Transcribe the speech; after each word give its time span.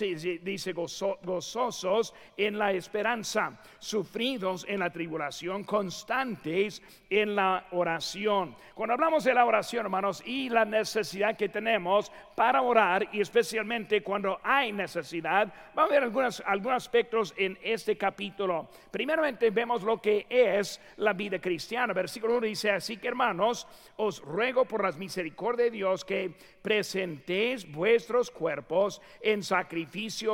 dice 0.00 0.72
gozosos 0.72 2.14
en 2.36 2.58
la 2.58 2.72
esperanza, 2.72 3.60
sufridos 3.78 4.64
en 4.68 4.80
la 4.80 4.90
tribulación, 4.90 5.64
constantes 5.64 6.82
en 7.08 7.36
la 7.36 7.66
oración. 7.72 8.56
Cuando 8.74 8.94
hablamos 8.94 9.24
de 9.24 9.34
la 9.34 9.44
oración, 9.44 9.86
hermanos, 9.86 10.22
y 10.26 10.48
la 10.48 10.64
necesidad 10.64 11.36
que 11.36 11.48
tenemos 11.48 12.10
para 12.34 12.62
orar, 12.62 13.08
y 13.12 13.20
especialmente 13.20 14.02
cuando 14.02 14.40
hay 14.42 14.72
necesidad, 14.72 15.52
vamos 15.74 15.90
a 15.90 15.94
ver 15.94 16.02
algunos, 16.02 16.42
algunos 16.46 16.76
aspectos 16.76 17.34
en 17.36 17.58
este 17.62 17.96
capítulo. 17.96 18.68
Primeramente 18.90 19.50
vemos 19.50 19.82
lo 19.82 20.00
que 20.00 20.26
es 20.28 20.80
la 20.96 21.12
vida 21.12 21.38
cristiana. 21.38 21.92
Versículo 21.92 22.38
1 22.38 22.46
dice, 22.46 22.70
así 22.70 22.96
que 22.96 23.08
hermanos, 23.08 23.66
os 23.96 24.20
ruego 24.20 24.64
por 24.64 24.82
las 24.82 24.96
misericordias 24.96 25.44
de 25.56 25.70
Dios 25.70 26.04
que 26.04 26.32
presentéis 26.62 27.70
vuestros 27.70 28.30
cuerpos 28.30 29.00
en 29.20 29.42
sacrificio 29.42 29.83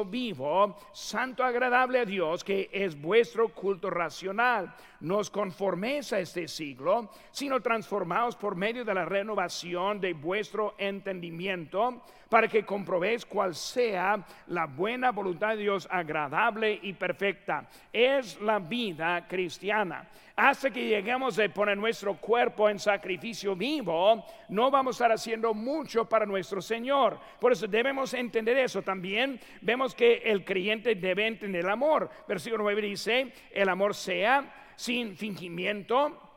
vivo, 0.05 0.77
santo, 0.93 1.43
agradable 1.43 2.01
a 2.01 2.05
Dios, 2.05 2.45
que 2.45 2.69
es 2.73 3.01
vuestro 3.01 3.49
culto 3.49 3.91
racional. 3.91 4.75
No 5.01 5.19
os 5.19 5.31
conforméis 5.31 6.13
a 6.13 6.21
este 6.21 6.47
siglo, 6.47 7.11
sino 7.31 7.61
transformaos 7.61 8.37
por 8.37 8.55
medio 8.55 8.85
de 8.85 8.95
la 8.95 9.05
renovación 9.05 10.01
de 10.01 10.13
vuestro 10.13 10.75
entendimiento, 10.79 12.03
para 12.31 12.49
que 12.49 12.65
comprobéis 12.65 13.27
cuál 13.27 13.55
sea 13.55 14.25
la 14.47 14.65
buena 14.65 15.11
voluntad 15.11 15.51
de 15.51 15.65
Dios 15.65 15.87
agradable 15.91 16.79
y 16.81 16.95
perfecta. 16.95 17.69
Es 17.93 18.41
la 18.41 18.59
vida 18.59 19.27
cristiana 19.29 20.09
hasta 20.41 20.71
que 20.71 20.87
lleguemos 20.87 21.39
a 21.39 21.47
poner 21.51 21.77
nuestro 21.77 22.15
cuerpo 22.15 22.71
en 22.71 22.79
sacrificio 22.79 23.55
vivo, 23.55 24.25
no 24.49 24.71
vamos 24.71 24.95
a 24.95 24.97
estar 24.97 25.13
haciendo 25.13 25.53
mucho 25.53 26.09
para 26.09 26.25
nuestro 26.25 26.63
Señor. 26.63 27.21
Por 27.39 27.53
eso 27.53 27.67
debemos 27.67 28.15
entender 28.15 28.57
eso. 28.57 28.81
También 28.81 29.39
vemos 29.61 29.95
que 29.95 30.23
el 30.25 30.43
creyente 30.43 30.95
debe 30.95 31.27
entender 31.27 31.67
el 31.67 31.71
amor. 31.71 32.09
Versículo 32.27 32.63
9 32.63 32.81
dice, 32.81 33.35
el 33.51 33.69
amor 33.69 33.95
sea 33.95 34.73
sin 34.77 35.15
fingimiento, 35.15 36.30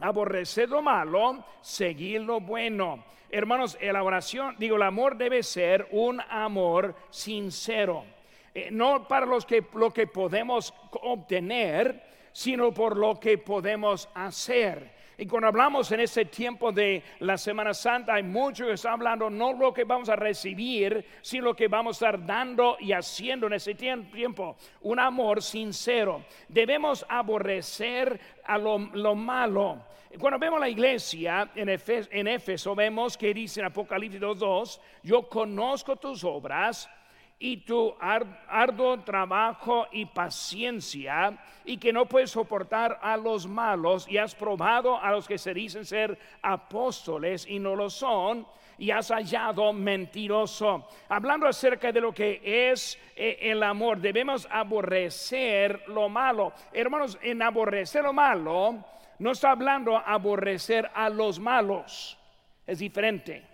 aborrecer 0.00 0.68
lo 0.68 0.82
malo, 0.82 1.44
seguir 1.60 2.22
lo 2.22 2.40
bueno. 2.40 3.04
Hermanos, 3.30 3.78
la 3.80 4.02
oración, 4.02 4.56
digo, 4.58 4.76
el 4.76 4.82
amor 4.82 5.16
debe 5.16 5.42
ser 5.42 5.88
un 5.92 6.20
amor 6.28 6.94
sincero. 7.10 8.04
Eh, 8.52 8.68
no 8.72 9.06
para 9.06 9.26
los 9.26 9.46
que, 9.46 9.64
lo 9.74 9.92
que 9.92 10.08
podemos 10.08 10.74
obtener, 11.02 12.02
sino 12.32 12.72
por 12.72 12.96
lo 12.96 13.20
que 13.20 13.38
podemos 13.38 14.08
hacer. 14.14 15.00
Y 15.20 15.26
cuando 15.26 15.48
hablamos 15.48 15.92
en 15.92 16.00
este 16.00 16.24
tiempo 16.24 16.72
de 16.72 17.02
la 17.18 17.36
Semana 17.36 17.74
Santa, 17.74 18.14
hay 18.14 18.22
mucho 18.22 18.64
que 18.64 18.72
está 18.72 18.92
hablando 18.92 19.28
no 19.28 19.52
lo 19.52 19.70
que 19.70 19.84
vamos 19.84 20.08
a 20.08 20.16
recibir, 20.16 21.04
sino 21.20 21.44
lo 21.44 21.54
que 21.54 21.68
vamos 21.68 22.00
a 22.00 22.06
estar 22.06 22.24
dando 22.24 22.78
y 22.80 22.92
haciendo 22.92 23.46
en 23.46 23.52
ese 23.52 23.74
tiempo. 23.74 24.56
Un 24.80 24.98
amor 24.98 25.42
sincero. 25.42 26.24
Debemos 26.48 27.04
aborrecer 27.06 28.18
a 28.44 28.56
lo, 28.56 28.78
malo. 29.14 29.84
Cuando 30.18 30.40
vemos 30.40 30.58
la 30.58 30.68
iglesia 30.68 31.50
en 31.54 31.68
Éfeso, 31.68 32.08
en 32.10 32.26
Éfeso, 32.26 32.74
vemos 32.74 33.16
que 33.16 33.32
dice 33.32 33.60
en 33.60 33.66
Apocalipsis 33.66 34.20
2.2, 34.20 34.80
yo 35.04 35.28
conozco 35.28 35.94
tus 35.96 36.24
obras 36.24 36.90
y 37.38 37.58
tu 37.58 37.94
arduo 38.00 39.00
trabajo 39.00 39.86
y 39.92 40.04
paciencia 40.06 41.38
y 41.64 41.78
que 41.78 41.92
no 41.92 42.06
puedes 42.06 42.32
soportar 42.32 42.98
a 43.00 43.16
los 43.16 43.46
malos 43.46 44.06
y 44.08 44.18
has 44.18 44.34
probado 44.34 45.00
a 45.00 45.12
los 45.12 45.28
que 45.28 45.38
se 45.38 45.54
dicen 45.54 45.86
ser 45.86 46.18
apóstoles 46.42 47.46
y 47.48 47.60
no 47.60 47.76
lo 47.76 47.88
son 47.88 48.46
y 48.78 48.90
has 48.90 49.10
hallado 49.10 49.72
mentiroso. 49.72 50.88
Hablando 51.08 51.46
acerca 51.46 51.92
de 51.92 52.00
lo 52.00 52.12
que 52.12 52.40
es 52.72 52.98
eh, 53.14 53.38
el 53.42 53.62
amor, 53.62 54.00
debemos 54.00 54.48
aborrecer 54.50 55.84
lo 55.86 56.08
malo. 56.08 56.52
Hermanos, 56.72 57.16
en 57.22 57.42
aborrecer 57.42 58.02
lo 58.02 58.12
malo, 58.12 58.84
no 59.20 59.30
está 59.30 59.52
hablando 59.52 59.96
aborrecer 59.96 60.90
a 60.94 61.08
los 61.08 61.38
malos, 61.38 62.18
es 62.66 62.80
diferente. 62.80 63.46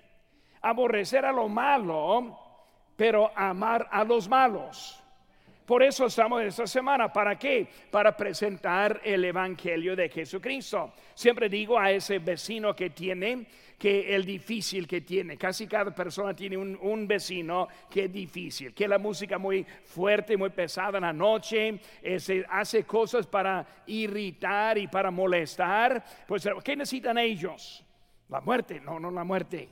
Aborrecer 0.62 1.25
a 1.27 1.32
lo 1.32 1.49
malo 1.49 2.47
pero 2.97 3.31
amar 3.37 3.87
a 3.91 4.03
los 4.04 4.28
malos. 4.28 5.03
Por 5.66 5.82
eso 5.82 6.06
estamos 6.06 6.41
en 6.41 6.47
esta 6.47 6.66
semana. 6.66 7.12
¿Para 7.12 7.37
qué? 7.37 7.66
Para 7.91 8.16
presentar 8.16 9.00
el 9.03 9.25
Evangelio 9.25 9.97
de 9.97 10.09
Jesucristo. 10.09 10.93
Siempre 11.12 11.49
digo 11.49 11.77
a 11.77 11.91
ese 11.91 12.21
vecino 12.21 12.75
que 12.75 12.91
tiene, 12.91 13.47
que 13.77 14.15
el 14.15 14.25
difícil 14.25 14.87
que 14.87 15.00
tiene, 15.03 15.37
casi 15.37 15.66
cada 15.66 15.94
persona 15.94 16.34
tiene 16.34 16.56
un, 16.56 17.06
vecino 17.06 17.69
que 17.91 18.04
es 18.04 18.12
difícil, 18.12 18.72
que 18.72 18.88
la 18.88 18.99
música 18.99 19.38
muy 19.38 19.66
fuerte, 19.84 20.37
muy 20.37 20.50
pesada 20.50 20.99
en 20.99 21.04
la 21.04 21.12
noche, 21.12 21.78
ese, 22.00 22.47
hace 22.48 22.84
cosas 22.84 23.27
para 23.27 23.66
irritar 23.87 24.78
y 24.78 24.87
para 24.87 25.10
molestar. 25.10 26.03
Pues, 26.27 26.48
¿qué 26.65 26.77
necesitan 26.77 27.19
ellos? 27.19 27.84
La 28.28 28.41
muerte, 28.41 28.81
no, 28.81 28.98
no 28.98 29.10
la 29.10 29.25
muerte. 29.25 29.69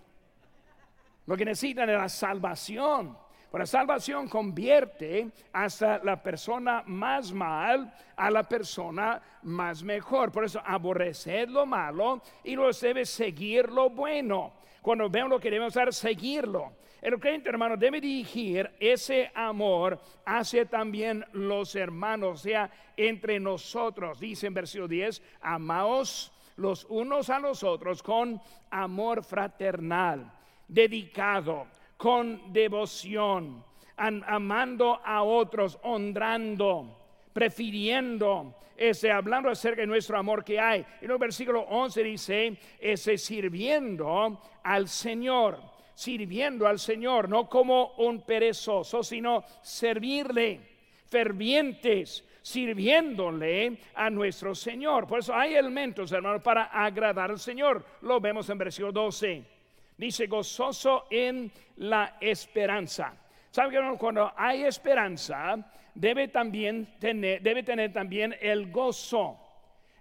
Lo 1.26 1.36
que 1.36 1.44
necesitan 1.44 1.88
es 1.88 1.96
la 1.96 2.08
salvación. 2.08 3.23
La 3.60 3.66
salvación 3.66 4.28
convierte 4.28 5.30
hasta 5.52 5.98
la 6.02 6.22
persona 6.22 6.82
más 6.86 7.32
mal 7.32 7.92
a 8.16 8.30
la 8.30 8.42
persona 8.42 9.22
más 9.42 9.82
mejor. 9.82 10.32
Por 10.32 10.44
eso 10.44 10.60
aborrecer 10.64 11.48
lo 11.48 11.64
malo 11.64 12.20
y 12.42 12.54
luego 12.56 12.72
debe 12.72 13.04
seguir 13.04 13.70
lo 13.70 13.90
bueno. 13.90 14.54
Cuando 14.82 15.08
vemos 15.08 15.30
lo 15.30 15.40
que 15.40 15.50
debemos 15.50 15.76
hacer, 15.76 15.94
seguirlo. 15.94 16.72
El 17.00 17.20
creyente 17.20 17.50
hermano 17.50 17.76
debe 17.76 18.00
dirigir 18.00 18.70
ese 18.80 19.30
amor 19.34 20.00
hacia 20.24 20.64
también 20.64 21.24
los 21.32 21.76
hermanos, 21.76 22.40
o 22.40 22.42
sea, 22.42 22.70
entre 22.96 23.38
nosotros. 23.38 24.18
Dice 24.18 24.46
en 24.46 24.54
versículo 24.54 24.88
10, 24.88 25.22
amaos 25.42 26.32
los 26.56 26.86
unos 26.86 27.30
a 27.30 27.38
los 27.38 27.62
otros 27.62 28.02
con 28.02 28.40
amor 28.70 29.22
fraternal 29.22 30.32
dedicado, 30.68 31.66
con 31.96 32.52
devoción, 32.52 33.64
amando 33.96 35.00
a 35.04 35.22
otros, 35.22 35.78
honrando, 35.82 36.98
prefiriendo, 37.32 38.54
ese, 38.76 39.10
hablando 39.10 39.48
acerca 39.48 39.82
de 39.82 39.86
nuestro 39.86 40.18
amor 40.18 40.44
que 40.44 40.58
hay. 40.58 40.84
En 41.00 41.10
el 41.10 41.18
versículo 41.18 41.62
11 41.62 42.02
dice, 42.02 42.58
ese 42.80 43.18
sirviendo 43.18 44.40
al 44.62 44.88
Señor, 44.88 45.60
sirviendo 45.94 46.66
al 46.66 46.78
Señor, 46.78 47.28
no 47.28 47.48
como 47.48 47.94
un 47.98 48.22
perezoso, 48.22 49.02
sino 49.02 49.44
servirle, 49.62 50.60
fervientes, 51.08 52.24
sirviéndole 52.42 53.78
a 53.94 54.10
nuestro 54.10 54.54
Señor. 54.54 55.06
Por 55.06 55.20
eso 55.20 55.34
hay 55.34 55.54
elementos, 55.54 56.12
hermanos, 56.12 56.42
para 56.42 56.64
agradar 56.64 57.30
al 57.30 57.38
Señor. 57.38 57.84
Lo 58.02 58.20
vemos 58.20 58.50
en 58.50 58.58
versículo 58.58 58.92
12. 58.92 59.53
Dice 59.96 60.26
gozoso 60.26 61.06
en 61.10 61.50
la 61.76 62.16
esperanza. 62.20 63.14
¿Sabe 63.50 63.70
que 63.70 63.96
cuando 63.98 64.32
hay 64.36 64.64
esperanza 64.64 65.56
debe 65.94 66.28
también 66.28 66.98
tener, 66.98 67.40
debe 67.40 67.62
tener 67.62 67.92
también 67.92 68.34
el 68.40 68.72
gozo? 68.72 69.38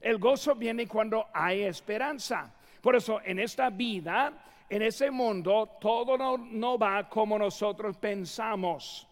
El 0.01 0.17
gozo 0.17 0.55
viene 0.55 0.87
cuando 0.87 1.27
hay 1.31 1.61
esperanza. 1.61 2.51
Por 2.81 2.95
eso 2.95 3.21
en 3.23 3.39
esta 3.39 3.69
vida, 3.69 4.33
en 4.67 4.81
ese 4.81 5.11
mundo, 5.11 5.77
todo 5.79 6.17
no, 6.17 6.37
no 6.37 6.77
va 6.77 7.07
como 7.07 7.37
nosotros 7.37 7.95
pensamos. 7.97 9.07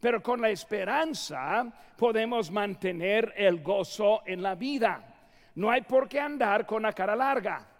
Pero 0.00 0.20
con 0.20 0.40
la 0.40 0.50
esperanza 0.50 1.64
podemos 1.96 2.50
mantener 2.50 3.32
el 3.36 3.62
gozo 3.62 4.22
en 4.26 4.42
la 4.42 4.56
vida. 4.56 5.02
No 5.54 5.70
hay 5.70 5.82
por 5.82 6.08
qué 6.08 6.18
andar 6.18 6.66
con 6.66 6.82
la 6.82 6.92
cara 6.92 7.14
larga 7.14 7.73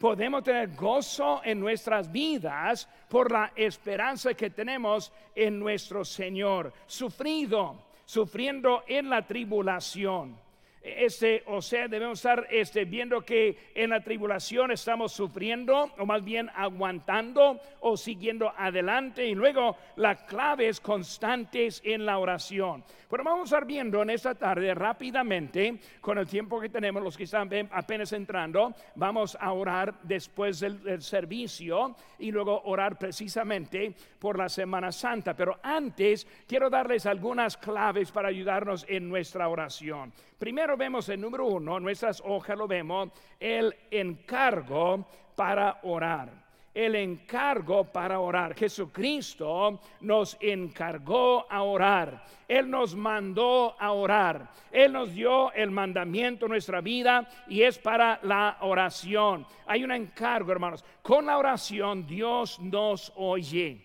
podemos 0.00 0.42
tener 0.42 0.74
gozo 0.74 1.42
en 1.44 1.60
nuestras 1.60 2.10
vidas 2.10 2.88
por 3.08 3.30
la 3.30 3.52
esperanza 3.54 4.32
que 4.32 4.48
tenemos 4.48 5.12
en 5.34 5.58
nuestro 5.58 6.06
Señor, 6.06 6.72
sufrido, 6.86 7.76
sufriendo 8.06 8.82
en 8.88 9.10
la 9.10 9.26
tribulación 9.26 10.49
este, 10.82 11.42
o 11.46 11.60
sea, 11.60 11.88
debemos 11.88 12.18
estar 12.18 12.46
este, 12.50 12.86
viendo 12.86 13.20
que 13.20 13.70
en 13.74 13.90
la 13.90 14.02
tribulación 14.02 14.70
estamos 14.70 15.12
sufriendo, 15.12 15.90
o 15.98 16.06
más 16.06 16.24
bien 16.24 16.50
aguantando 16.54 17.60
o 17.80 17.96
siguiendo 17.98 18.50
adelante. 18.56 19.26
Y 19.26 19.34
luego 19.34 19.76
la 19.96 20.24
clave 20.24 20.68
es 20.68 20.80
constantes 20.80 21.82
en 21.84 22.06
la 22.06 22.18
oración. 22.18 22.82
Pero 23.10 23.24
vamos 23.24 23.40
a 23.52 23.56
estar 23.56 23.66
viendo 23.66 24.00
en 24.02 24.10
esta 24.10 24.34
tarde 24.34 24.72
rápidamente, 24.72 25.78
con 26.00 26.16
el 26.16 26.26
tiempo 26.26 26.60
que 26.60 26.70
tenemos, 26.70 27.02
los 27.02 27.16
que 27.16 27.24
están 27.24 27.50
apenas 27.72 28.12
entrando, 28.12 28.74
vamos 28.94 29.36
a 29.38 29.52
orar 29.52 29.94
después 30.02 30.60
del, 30.60 30.82
del 30.82 31.02
servicio 31.02 31.94
y 32.18 32.30
luego 32.30 32.62
orar 32.64 32.96
precisamente 32.98 33.94
por 34.18 34.38
la 34.38 34.48
Semana 34.48 34.92
Santa. 34.92 35.34
Pero 35.34 35.58
antes 35.62 36.26
quiero 36.46 36.70
darles 36.70 37.04
algunas 37.04 37.56
claves 37.56 38.10
para 38.12 38.28
ayudarnos 38.28 38.86
en 38.88 39.08
nuestra 39.08 39.48
oración. 39.48 40.12
Primero 40.40 40.74
vemos 40.74 41.06
el 41.10 41.20
número 41.20 41.44
uno, 41.44 41.78
nuestras 41.78 42.22
hojas 42.24 42.56
lo 42.56 42.66
vemos, 42.66 43.10
el 43.38 43.76
encargo 43.90 45.06
para 45.36 45.80
orar. 45.82 46.32
el 46.72 46.94
encargo 46.94 47.84
para 47.84 48.20
orar. 48.20 48.54
Jesucristo 48.54 49.80
nos 50.00 50.38
encargó 50.40 51.44
a 51.50 51.62
orar. 51.62 52.24
Él 52.48 52.70
nos 52.70 52.94
mandó 52.94 53.74
a 53.78 53.92
orar. 53.92 54.50
Él 54.70 54.92
nos 54.92 55.12
dio 55.12 55.52
el 55.52 55.70
mandamiento 55.70 56.46
en 56.46 56.52
nuestra 56.52 56.80
vida 56.80 57.28
y 57.48 57.62
es 57.62 57.78
para 57.78 58.20
la 58.22 58.58
oración. 58.60 59.46
Hay 59.66 59.84
un 59.84 59.92
encargo, 59.92 60.52
hermanos. 60.52 60.84
Con 61.02 61.26
la 61.26 61.36
oración 61.36 62.06
Dios 62.06 62.58
nos 62.60 63.12
oye. 63.16 63.82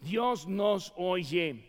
Dios 0.00 0.46
nos 0.46 0.92
oye. 0.96 1.64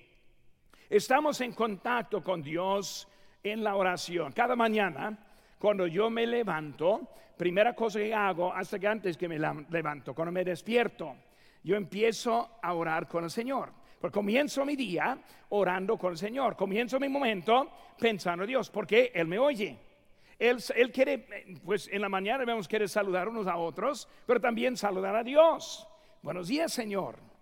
Estamos 0.89 1.39
en 1.41 1.53
contacto 1.53 2.23
con 2.23 2.41
Dios 2.41 3.07
en 3.45 3.63
la 3.63 3.75
oración. 3.75 4.31
Cada 4.31 4.56
mañana, 4.56 5.18
cuando 5.59 5.86
yo 5.86 6.09
me 6.09 6.25
levanto, 6.25 7.07
primera 7.38 7.75
cosa 7.75 8.00
que 8.00 8.13
hago, 8.13 8.51
hasta 8.51 8.80
que 8.80 8.88
antes 8.88 9.15
que 9.15 9.30
me 9.30 9.38
levanto, 9.38 10.15
cuando 10.15 10.31
me 10.31 10.44
despierto, 10.44 11.15
yo 11.63 11.75
empiezo 11.75 12.57
a 12.62 12.74
orar 12.74 13.07
con 13.07 13.24
el 13.24 13.30
Señor. 13.30 13.71
Porque 14.01 14.15
comienzo 14.15 14.65
mi 14.65 14.75
día 14.75 15.18
orando 15.50 15.97
con 15.97 16.12
el 16.13 16.18
Señor. 16.18 16.56
Comienzo 16.56 17.00
mi 17.00 17.07
momento 17.07 17.71
pensando 18.00 18.44
en 18.44 18.50
Dios, 18.50 18.69
porque 18.69 19.12
Él 19.13 19.27
me 19.27 19.38
oye. 19.38 19.77
Él, 20.38 20.57
él, 20.75 20.92
quiere, 20.92 21.45
pues 21.63 21.88
en 21.92 22.01
la 22.01 22.09
mañana 22.09 22.44
vemos 22.45 22.68
quiere 22.68 22.88
saludar 22.88 23.30
unos 23.30 23.47
a 23.47 23.56
otros, 23.57 24.07
pero 24.25 24.42
también 24.42 24.75
saludar 24.75 25.15
a 25.15 25.24
Dios. 25.24 25.88
Buenos 26.21 26.47
días, 26.47 26.74
Señor. 26.74 27.34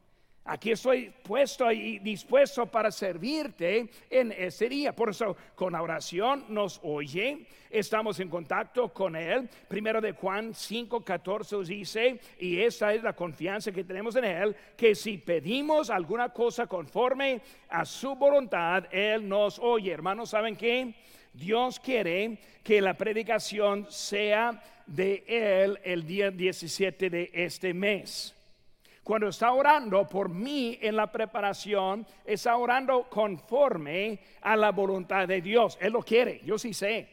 Aquí 0.46 0.72
estoy 0.72 1.10
puesto 1.24 1.72
y 1.72 2.00
dispuesto 2.00 2.66
para 2.66 2.92
servirte 2.92 3.90
en 4.10 4.34
ese 4.34 4.68
día. 4.68 4.94
Por 4.94 5.10
eso, 5.10 5.38
con 5.56 5.74
oración 5.74 6.44
nos 6.50 6.82
oye, 6.84 7.46
estamos 7.70 8.20
en 8.20 8.28
contacto 8.28 8.92
con 8.92 9.16
Él. 9.16 9.50
Primero 9.70 10.02
de 10.02 10.12
Juan 10.12 10.54
5, 10.54 11.00
14 11.02 11.64
dice, 11.64 12.20
y 12.40 12.60
esa 12.60 12.94
es 12.94 13.02
la 13.04 13.14
confianza 13.14 13.72
que 13.72 13.86
tenemos 13.86 14.18
en 14.18 14.26
Él, 14.26 14.56
que 14.76 14.96
si 14.96 15.18
pedimos 15.18 15.90
alguna 15.90 16.30
cosa 16.30 16.68
conforme 16.68 17.40
a 17.70 17.86
su 17.86 18.14
voluntad, 18.14 18.84
Él 18.92 19.30
nos 19.30 19.58
oye. 19.60 19.94
Hermanos, 19.94 20.32
¿saben 20.32 20.58
qué? 20.58 20.94
Dios 21.32 21.80
quiere 21.80 22.38
que 22.62 22.82
la 22.82 22.96
predicación 22.96 23.88
sea 23.90 24.62
de 24.86 25.24
Él 25.26 25.80
el 25.86 26.06
día 26.06 26.32
17 26.32 27.10
de 27.10 27.32
este 27.34 27.74
mes. 27.74 28.36
Cuando 29.04 29.28
está 29.28 29.52
orando 29.52 30.08
por 30.08 30.30
mí 30.30 30.78
en 30.82 30.96
la 30.96 31.12
preparación, 31.12 32.08
está 32.24 32.56
orando 32.56 33.04
conforme 33.10 34.20
a 34.42 34.56
la 34.56 34.72
voluntad 34.72 35.28
de 35.28 35.42
Dios. 35.42 35.78
Él 35.82 35.92
lo 35.92 36.02
quiere, 36.02 36.40
yo 36.46 36.58
sí 36.58 36.74
sé. 36.74 37.10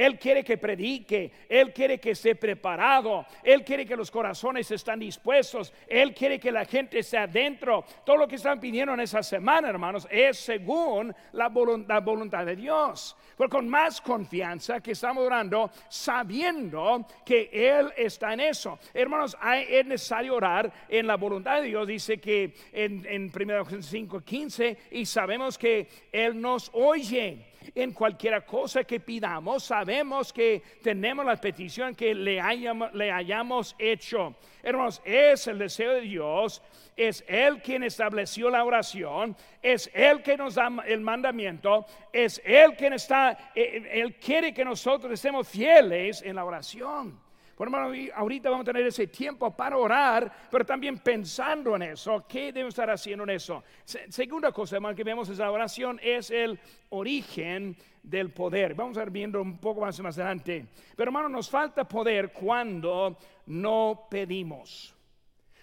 Él 0.00 0.18
quiere 0.18 0.42
que 0.42 0.56
predique, 0.56 1.30
Él 1.46 1.74
quiere 1.74 2.00
que 2.00 2.12
esté 2.12 2.34
preparado, 2.34 3.26
Él 3.42 3.62
quiere 3.62 3.84
que 3.84 3.94
los 3.94 4.10
corazones 4.10 4.70
estén 4.70 4.98
dispuestos, 4.98 5.74
Él 5.86 6.14
quiere 6.14 6.40
que 6.40 6.50
la 6.50 6.64
gente 6.64 7.00
esté 7.00 7.18
adentro. 7.18 7.84
Todo 8.02 8.16
lo 8.16 8.26
que 8.26 8.36
están 8.36 8.58
pidiendo 8.58 8.94
en 8.94 9.00
esa 9.00 9.22
semana, 9.22 9.68
hermanos, 9.68 10.08
es 10.10 10.38
según 10.38 11.14
la 11.32 11.50
voluntad, 11.50 12.46
de 12.46 12.56
Dios. 12.56 13.14
Pero 13.36 13.50
con 13.50 13.68
más 13.68 14.00
confianza 14.00 14.80
que 14.80 14.92
estamos 14.92 15.22
orando, 15.22 15.70
sabiendo 15.90 17.06
que 17.22 17.50
Él 17.52 17.92
está 17.94 18.32
en 18.32 18.40
eso. 18.40 18.78
Hermanos, 18.94 19.36
es 19.68 19.84
necesario 19.84 20.34
orar 20.34 20.72
en 20.88 21.06
la 21.06 21.18
voluntad 21.18 21.60
de 21.60 21.66
Dios. 21.66 21.86
Dice 21.86 22.18
que 22.18 22.54
en, 22.72 23.04
en 23.04 23.30
1 23.30 23.82
5, 23.82 24.20
15, 24.22 24.78
y 24.92 25.04
sabemos 25.04 25.58
que 25.58 25.86
Él 26.10 26.40
nos 26.40 26.70
oye 26.72 27.49
en 27.74 27.92
cualquier 27.92 28.44
cosa 28.44 28.84
que 28.84 29.00
pidamos, 29.00 29.64
sabemos 29.64 30.32
que 30.32 30.62
tenemos 30.82 31.24
la 31.24 31.36
petición 31.36 31.94
que 31.94 32.14
le 32.14 32.40
hayamos, 32.40 32.92
le 32.94 33.10
hayamos 33.10 33.74
hecho. 33.78 34.34
Hermanos, 34.62 35.00
es 35.04 35.46
el 35.46 35.58
deseo 35.58 35.92
de 35.92 36.00
Dios, 36.02 36.62
es 36.96 37.24
Él 37.26 37.62
quien 37.62 37.82
estableció 37.82 38.50
la 38.50 38.64
oración, 38.64 39.36
es 39.62 39.90
Él 39.94 40.22
que 40.22 40.36
nos 40.36 40.54
da 40.54 40.70
el 40.86 41.00
mandamiento, 41.00 41.86
es 42.12 42.40
Él 42.44 42.76
quien 42.76 42.92
está, 42.92 43.52
eh, 43.54 43.88
Él 43.92 44.16
quiere 44.16 44.52
que 44.52 44.64
nosotros 44.64 45.12
estemos 45.12 45.48
fieles 45.48 46.22
en 46.22 46.36
la 46.36 46.44
oración. 46.44 47.29
Bueno, 47.60 47.76
hermano, 47.76 48.10
ahorita 48.14 48.48
vamos 48.48 48.62
a 48.66 48.72
tener 48.72 48.86
ese 48.86 49.08
tiempo 49.08 49.54
para 49.54 49.76
orar, 49.76 50.32
pero 50.50 50.64
también 50.64 50.96
pensando 50.96 51.76
en 51.76 51.82
eso, 51.82 52.24
¿qué 52.26 52.54
debemos 52.54 52.72
estar 52.72 52.88
haciendo 52.88 53.24
en 53.24 53.28
eso? 53.28 53.62
segunda 53.84 54.50
cosa, 54.50 54.76
hermano, 54.76 54.96
que 54.96 55.04
vemos 55.04 55.28
en 55.28 55.36
la 55.36 55.50
oración 55.50 56.00
es 56.02 56.30
el 56.30 56.58
origen 56.88 57.76
del 58.02 58.30
poder. 58.30 58.72
Vamos 58.72 58.96
a 58.96 59.02
ir 59.02 59.10
viendo 59.10 59.42
un 59.42 59.58
poco 59.58 59.82
más, 59.82 60.00
más 60.00 60.16
adelante. 60.16 60.68
Pero 60.96 61.10
hermano, 61.10 61.28
nos 61.28 61.50
falta 61.50 61.86
poder 61.86 62.32
cuando 62.32 63.18
no 63.44 64.06
pedimos, 64.10 64.94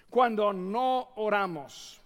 cuando 0.08 0.54
no 0.54 1.14
oramos. 1.16 2.00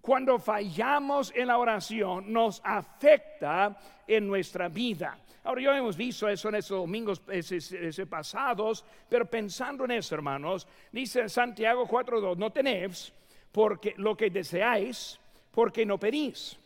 Cuando 0.00 0.38
fallamos 0.38 1.30
en 1.36 1.48
la 1.48 1.58
oración 1.58 2.32
nos 2.32 2.62
afecta 2.64 3.76
en 4.06 4.26
nuestra 4.26 4.70
vida. 4.70 5.18
Ahora 5.44 5.60
ya 5.60 5.76
hemos 5.76 5.96
visto 5.96 6.26
eso 6.26 6.48
en 6.48 6.54
esos 6.56 6.78
domingos 6.78 7.22
ese, 7.28 8.06
pasados, 8.06 8.84
pero 9.08 9.26
pensando 9.26 9.84
en 9.84 9.92
eso, 9.92 10.14
hermanos, 10.14 10.66
dice 10.90 11.28
Santiago 11.28 11.86
4.2, 11.86 12.36
no 12.38 12.50
tenéis 12.50 13.12
porque 13.52 13.94
lo 13.98 14.16
que 14.16 14.30
deseáis, 14.30 15.20
porque 15.50 15.84
no 15.84 15.98
pedís. 15.98 16.58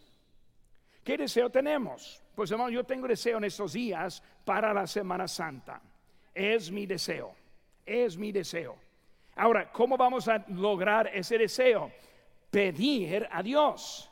¿Qué 1.03 1.17
deseo 1.17 1.51
tenemos? 1.51 2.23
Pues 2.37 2.53
hermano, 2.53 2.71
yo 2.71 2.85
tengo 2.85 3.09
deseo 3.09 3.39
en 3.39 3.45
estos 3.45 3.73
días 3.73 4.23
para 4.45 4.73
la 4.73 4.87
Semana 4.87 5.27
Santa. 5.27 5.83
Es 6.33 6.71
mi 6.71 6.87
deseo, 6.87 7.35
es 7.85 8.17
mi 8.17 8.31
deseo. 8.31 8.77
Ahora, 9.35 9.73
¿cómo 9.73 9.97
vamos 9.97 10.29
a 10.29 10.45
lograr 10.49 11.11
ese 11.13 11.37
deseo? 11.37 11.91
Pedir 12.51 13.27
a 13.31 13.43
Dios. 13.43 14.09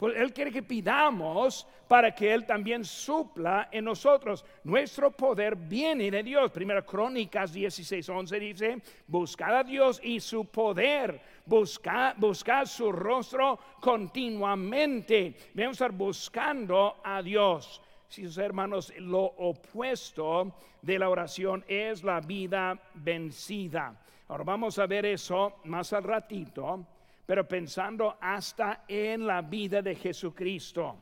Pues 0.00 0.16
Él 0.16 0.32
quiere 0.32 0.50
que 0.50 0.62
pidamos 0.62 1.66
para 1.86 2.14
que 2.14 2.32
Él 2.32 2.46
también 2.46 2.86
supla 2.86 3.68
en 3.70 3.84
nosotros. 3.84 4.46
Nuestro 4.64 5.10
poder 5.10 5.54
viene 5.54 6.10
de 6.10 6.22
Dios. 6.22 6.50
Primera 6.52 6.80
Crónicas 6.80 7.52
16, 7.52 8.08
11 8.08 8.40
dice, 8.40 8.82
buscad 9.06 9.58
a 9.58 9.62
Dios 9.62 10.00
y 10.02 10.18
su 10.18 10.46
poder. 10.46 11.20
Buscad, 11.44 12.14
buscad 12.16 12.64
su 12.64 12.90
rostro 12.90 13.58
continuamente. 13.78 15.34
Debemos 15.52 15.74
estar 15.74 15.92
buscando 15.92 16.96
a 17.04 17.20
Dios. 17.20 17.82
Si 18.08 18.24
sus 18.24 18.38
hermanos, 18.38 18.94
lo 18.96 19.20
opuesto 19.20 20.54
de 20.80 20.98
la 20.98 21.10
oración 21.10 21.62
es 21.68 22.02
la 22.02 22.20
vida 22.20 22.80
vencida. 22.94 24.00
Ahora 24.28 24.44
vamos 24.44 24.78
a 24.78 24.86
ver 24.86 25.04
eso 25.04 25.60
más 25.64 25.92
al 25.92 26.04
ratito 26.04 26.86
pero 27.30 27.46
pensando 27.46 28.16
hasta 28.20 28.86
en 28.88 29.24
la 29.24 29.40
vida 29.40 29.80
de 29.80 29.94
Jesucristo. 29.94 30.96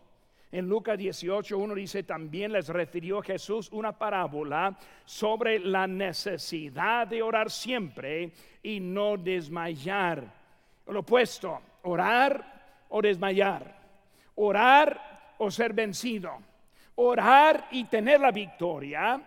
En 0.53 0.69
Lucas 0.69 0.99
18, 0.99 1.57
uno 1.57 1.75
dice, 1.75 2.03
también 2.03 2.53
les 2.53 2.69
refirió 2.69 3.23
Jesús 3.23 3.71
una 3.73 3.93
parábola 3.93 4.77
sobre 5.07 5.59
la 5.59 5.87
necesidad 5.87 7.07
de 7.07 7.23
orar 7.23 7.51
siempre 7.51 8.31
y 8.63 8.79
no 8.79 9.17
desmayar. 9.17 10.23
Lo 10.89 11.01
opuesto, 11.01 11.63
orar 11.85 12.85
o 12.91 13.01
desmayar. 13.01 13.75
Orar 14.35 15.35
o 15.39 15.51
ser 15.51 15.73
vencido. 15.73 16.37
Orar 16.97 17.69
y 17.71 17.85
tener 17.85 18.21
la 18.21 18.33
victoria 18.33 19.19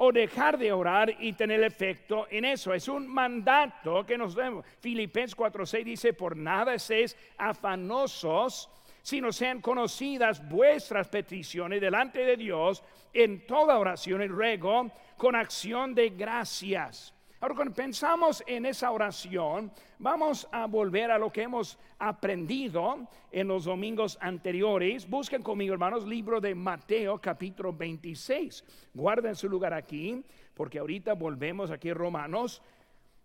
o 0.00 0.12
dejar 0.12 0.58
de 0.58 0.72
orar 0.72 1.14
y 1.20 1.32
tener 1.32 1.62
efecto 1.62 2.26
en 2.30 2.44
eso. 2.44 2.72
Es 2.72 2.88
un 2.88 3.06
mandato 3.06 4.06
que 4.06 4.16
nos 4.16 4.34
demos. 4.34 4.64
Filipenses 4.80 5.36
4:6 5.36 5.84
dice, 5.84 6.12
por 6.12 6.36
nada 6.36 6.74
estéis 6.74 7.16
afanosos, 7.36 8.70
sino 9.02 9.32
sean 9.32 9.60
conocidas 9.60 10.46
vuestras 10.48 11.08
peticiones 11.08 11.80
delante 11.80 12.20
de 12.24 12.36
Dios 12.36 12.82
en 13.12 13.44
toda 13.46 13.78
oración 13.78 14.22
y 14.22 14.28
ruego 14.28 14.90
con 15.16 15.34
acción 15.34 15.94
de 15.94 16.10
gracias. 16.10 17.14
Ahora, 17.40 17.54
cuando 17.54 17.74
pensamos 17.74 18.42
en 18.48 18.66
esa 18.66 18.90
oración, 18.90 19.70
vamos 20.00 20.48
a 20.50 20.66
volver 20.66 21.12
a 21.12 21.18
lo 21.18 21.30
que 21.30 21.42
hemos 21.42 21.78
aprendido 21.96 23.06
en 23.30 23.46
los 23.46 23.64
domingos 23.64 24.18
anteriores. 24.20 25.08
Busquen 25.08 25.42
conmigo, 25.42 25.72
hermanos, 25.72 26.04
libro 26.04 26.40
de 26.40 26.56
Mateo, 26.56 27.20
capítulo 27.20 27.72
26. 27.72 28.64
Guarden 28.92 29.36
su 29.36 29.48
lugar 29.48 29.72
aquí, 29.72 30.24
porque 30.52 30.80
ahorita 30.80 31.14
volvemos 31.14 31.70
aquí 31.70 31.92
Romanos, 31.92 32.60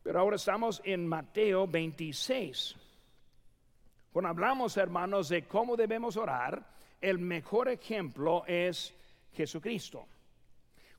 pero 0.03 0.19
ahora 0.19 0.35
estamos 0.35 0.79
en 0.85 1.07
Mateo 1.07 1.65
26. 1.65 2.75
Cuando 4.11 4.29
hablamos, 4.29 4.77
hermanos, 4.77 5.29
de 5.29 5.47
cómo 5.47 5.75
debemos 5.75 6.17
orar, 6.17 6.63
el 7.01 7.17
mejor 7.17 7.67
ejemplo 7.67 8.43
es 8.45 8.93
Jesucristo. 9.31 10.05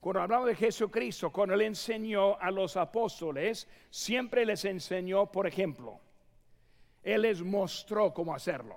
Cuando 0.05 0.21
hablamos 0.21 0.49
de 0.49 0.55
Jesucristo, 0.55 1.31
cuando 1.31 1.55
Él 1.55 1.63
enseñó 1.63 2.39
a 2.39 2.51
los 2.51 2.77
apóstoles, 2.77 3.67
siempre 3.89 4.45
les 4.45 4.67
enseñó, 4.67 5.33
por 5.33 5.47
ejemplo, 5.47 5.99
Él 7.03 7.23
les 7.23 7.41
mostró 7.43 8.13
cómo 8.13 8.35
hacerlo. 8.35 8.77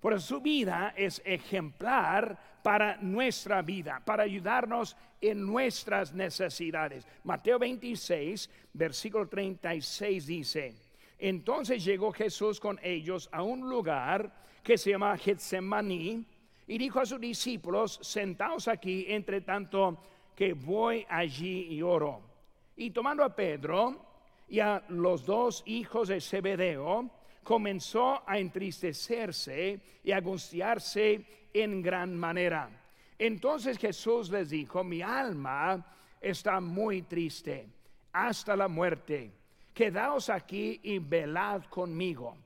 Por 0.00 0.18
su 0.22 0.40
vida 0.40 0.94
es 0.96 1.20
ejemplar 1.26 2.62
para 2.62 2.96
nuestra 2.96 3.60
vida, 3.60 4.00
para 4.02 4.22
ayudarnos 4.22 4.96
en 5.20 5.44
nuestras 5.44 6.14
necesidades. 6.14 7.06
Mateo 7.24 7.58
26, 7.58 8.48
versículo 8.72 9.28
36 9.28 10.26
dice, 10.26 10.74
Entonces 11.18 11.84
llegó 11.84 12.10
Jesús 12.10 12.58
con 12.58 12.80
ellos 12.82 13.28
a 13.32 13.42
un 13.42 13.68
lugar 13.68 14.32
que 14.62 14.78
se 14.78 14.92
llama 14.92 15.18
Getsemaní 15.18 16.24
y 16.66 16.78
dijo 16.78 17.00
a 17.00 17.04
sus 17.04 17.20
discípulos, 17.20 17.98
sentaos 18.00 18.66
aquí, 18.66 19.04
entre 19.08 19.42
tanto 19.42 19.98
que 20.38 20.52
voy 20.52 21.04
allí 21.08 21.66
y 21.68 21.82
oro. 21.82 22.20
Y 22.76 22.92
tomando 22.92 23.24
a 23.24 23.34
Pedro 23.34 24.06
y 24.46 24.60
a 24.60 24.84
los 24.90 25.26
dos 25.26 25.64
hijos 25.66 26.06
de 26.06 26.20
Zebedeo, 26.20 27.10
comenzó 27.42 28.22
a 28.24 28.38
entristecerse 28.38 29.80
y 30.04 30.12
a 30.12 30.18
angustiarse 30.18 31.48
en 31.52 31.82
gran 31.82 32.16
manera. 32.16 32.70
Entonces 33.18 33.78
Jesús 33.78 34.30
les 34.30 34.50
dijo, 34.50 34.84
mi 34.84 35.02
alma 35.02 35.84
está 36.20 36.60
muy 36.60 37.02
triste 37.02 37.66
hasta 38.12 38.54
la 38.54 38.68
muerte. 38.68 39.32
Quedaos 39.74 40.30
aquí 40.30 40.78
y 40.84 41.00
velad 41.00 41.64
conmigo. 41.64 42.36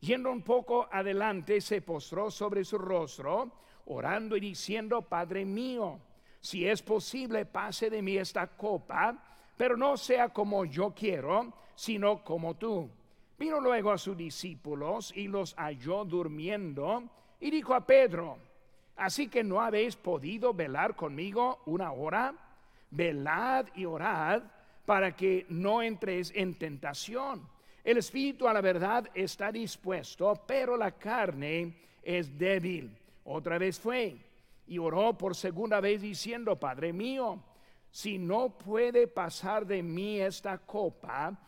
Yendo 0.00 0.32
un 0.32 0.40
poco 0.40 0.88
adelante, 0.90 1.60
se 1.60 1.82
postró 1.82 2.30
sobre 2.30 2.64
su 2.64 2.78
rostro, 2.78 3.52
orando 3.84 4.38
y 4.38 4.40
diciendo, 4.40 5.02
Padre 5.02 5.44
mío, 5.44 6.00
si 6.42 6.66
es 6.68 6.82
posible, 6.82 7.46
pase 7.46 7.88
de 7.88 8.02
mí 8.02 8.16
esta 8.16 8.48
copa, 8.48 9.16
pero 9.56 9.76
no 9.76 9.96
sea 9.96 10.30
como 10.30 10.64
yo 10.64 10.92
quiero, 10.92 11.52
sino 11.76 12.24
como 12.24 12.54
tú. 12.54 12.90
Vino 13.38 13.60
luego 13.60 13.92
a 13.92 13.98
sus 13.98 14.16
discípulos 14.16 15.12
y 15.16 15.28
los 15.28 15.54
halló 15.54 16.04
durmiendo 16.04 17.04
y 17.40 17.50
dijo 17.50 17.74
a 17.74 17.86
Pedro, 17.86 18.38
así 18.96 19.28
que 19.28 19.44
no 19.44 19.60
habéis 19.60 19.94
podido 19.94 20.52
velar 20.52 20.96
conmigo 20.96 21.60
una 21.66 21.92
hora, 21.92 22.34
velad 22.90 23.66
y 23.76 23.84
orad 23.84 24.42
para 24.84 25.14
que 25.14 25.46
no 25.48 25.80
entréis 25.80 26.32
en 26.34 26.54
tentación. 26.58 27.48
El 27.84 27.98
espíritu 27.98 28.48
a 28.48 28.52
la 28.52 28.60
verdad 28.60 29.08
está 29.14 29.52
dispuesto, 29.52 30.42
pero 30.44 30.76
la 30.76 30.90
carne 30.90 31.76
es 32.02 32.36
débil. 32.36 32.96
Otra 33.24 33.58
vez 33.58 33.78
fue 33.78 34.16
y 34.72 34.78
oró 34.78 35.18
por 35.18 35.36
segunda 35.36 35.80
vez 35.80 36.00
diciendo, 36.00 36.58
Padre 36.58 36.94
mío, 36.94 37.42
si 37.90 38.18
no 38.18 38.56
puede 38.56 39.06
pasar 39.06 39.66
de 39.66 39.82
mí 39.82 40.18
esta 40.18 40.56
copa 40.56 41.38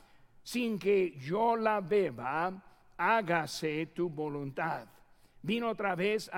sin 0.43 0.79
que 0.79 1.13
yo 1.13 1.57
la 1.57 1.81
beba, 1.81 2.53
hágase 2.99 3.87
tu 3.87 4.11
voluntad. 4.11 4.87
Vino 5.41 5.71
otra 5.71 5.95
vez 5.95 6.31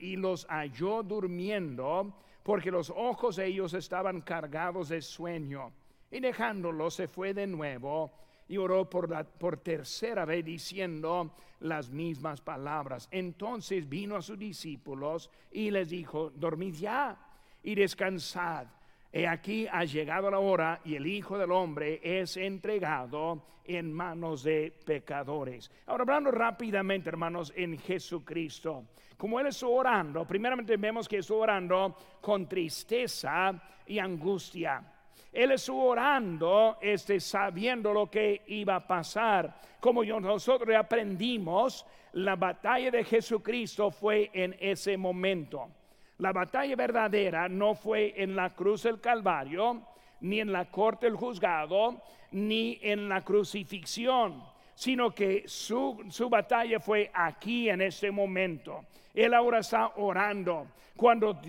y 0.00 0.16
los 0.16 0.46
halló 0.46 1.04
durmiendo, 1.04 2.12
porque 2.42 2.72
los 2.72 2.90
ojos 2.90 3.36
de 3.36 3.46
ellos 3.46 3.72
estaban 3.74 4.20
cargados 4.20 4.88
de 4.88 5.00
sueño. 5.00 5.72
Y 6.10 6.18
dejándolo 6.18 6.90
se 6.90 7.06
fue 7.06 7.34
de 7.34 7.46
nuevo 7.46 8.10
y 8.52 8.58
oró 8.58 8.84
por, 8.84 9.24
por 9.38 9.56
tercera 9.56 10.26
vez 10.26 10.44
diciendo 10.44 11.34
las 11.60 11.88
mismas 11.88 12.42
palabras. 12.42 13.08
Entonces 13.10 13.88
vino 13.88 14.14
a 14.14 14.20
sus 14.20 14.38
discípulos 14.38 15.30
y 15.50 15.70
les 15.70 15.88
dijo, 15.88 16.28
dormid 16.28 16.74
ya 16.74 17.16
y 17.62 17.74
descansad. 17.74 18.66
He 19.10 19.26
aquí 19.26 19.66
ha 19.72 19.86
llegado 19.86 20.30
la 20.30 20.38
hora 20.38 20.82
y 20.84 20.96
el 20.96 21.06
Hijo 21.06 21.38
del 21.38 21.50
Hombre 21.50 21.98
es 22.02 22.36
entregado 22.36 23.42
en 23.64 23.90
manos 23.90 24.42
de 24.42 24.70
pecadores. 24.84 25.70
Ahora 25.86 26.02
hablando 26.02 26.30
rápidamente, 26.30 27.08
hermanos, 27.08 27.54
en 27.56 27.78
Jesucristo. 27.78 28.84
Como 29.16 29.40
Él 29.40 29.46
estuvo 29.46 29.76
orando, 29.76 30.26
primeramente 30.26 30.76
vemos 30.76 31.08
que 31.08 31.18
estuvo 31.18 31.38
orando 31.38 31.96
con 32.20 32.46
tristeza 32.46 33.62
y 33.86 33.98
angustia. 33.98 34.92
Él 35.32 35.52
estuvo 35.52 35.86
orando, 35.86 36.76
este, 36.82 37.18
sabiendo 37.18 37.92
lo 37.92 38.10
que 38.10 38.42
iba 38.48 38.76
a 38.76 38.86
pasar. 38.86 39.58
Como 39.80 40.04
nosotros 40.04 40.76
aprendimos, 40.76 41.86
la 42.12 42.36
batalla 42.36 42.90
de 42.90 43.02
Jesucristo 43.02 43.90
fue 43.90 44.30
en 44.34 44.54
ese 44.60 44.96
momento. 44.98 45.70
La 46.18 46.32
batalla 46.32 46.76
verdadera 46.76 47.48
no 47.48 47.74
fue 47.74 48.12
en 48.16 48.36
la 48.36 48.50
cruz 48.50 48.82
del 48.82 49.00
Calvario, 49.00 49.82
ni 50.20 50.40
en 50.40 50.52
la 50.52 50.70
corte 50.70 51.06
del 51.06 51.16
juzgado, 51.16 52.02
ni 52.32 52.78
en 52.82 53.08
la 53.08 53.22
crucifixión, 53.22 54.42
sino 54.74 55.14
que 55.14 55.44
su, 55.46 56.04
su 56.10 56.28
batalla 56.28 56.78
fue 56.78 57.10
aquí 57.12 57.70
en 57.70 57.80
este 57.80 58.10
momento. 58.10 58.84
Él 59.14 59.34
ahora 59.34 59.58
está 59.58 59.92
orando. 59.96 60.68
Cuando, 60.96 61.40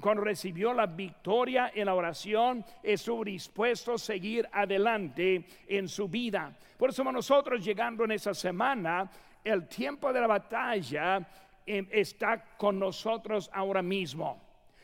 cuando 0.00 0.22
recibió 0.22 0.72
la 0.72 0.86
victoria 0.86 1.72
en 1.74 1.86
la 1.86 1.94
oración, 1.94 2.64
estuvo 2.82 3.24
dispuesto 3.24 3.94
a 3.94 3.98
seguir 3.98 4.48
adelante 4.52 5.44
en 5.66 5.88
su 5.88 6.08
vida. 6.08 6.56
Por 6.76 6.90
eso 6.90 7.04
nosotros 7.04 7.64
llegando 7.64 8.04
en 8.04 8.12
esa 8.12 8.34
semana, 8.34 9.10
el 9.44 9.66
tiempo 9.66 10.12
de 10.12 10.20
la 10.20 10.26
batalla 10.26 11.26
em, 11.66 11.86
está 11.90 12.56
con 12.56 12.78
nosotros 12.78 13.50
ahora 13.52 13.82
mismo. 13.82 14.40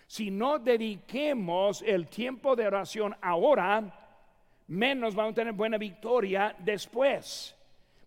Si 0.07 0.31
no 0.31 0.59
dediquemos 0.59 1.83
el 1.83 2.09
tiempo 2.09 2.57
de 2.57 2.67
oración 2.67 3.15
ahora, 3.21 3.83
menos 4.69 5.15
vamos 5.15 5.33
a 5.33 5.35
tener 5.35 5.53
buena 5.53 5.77
victoria 5.77 6.57
después. 6.59 7.55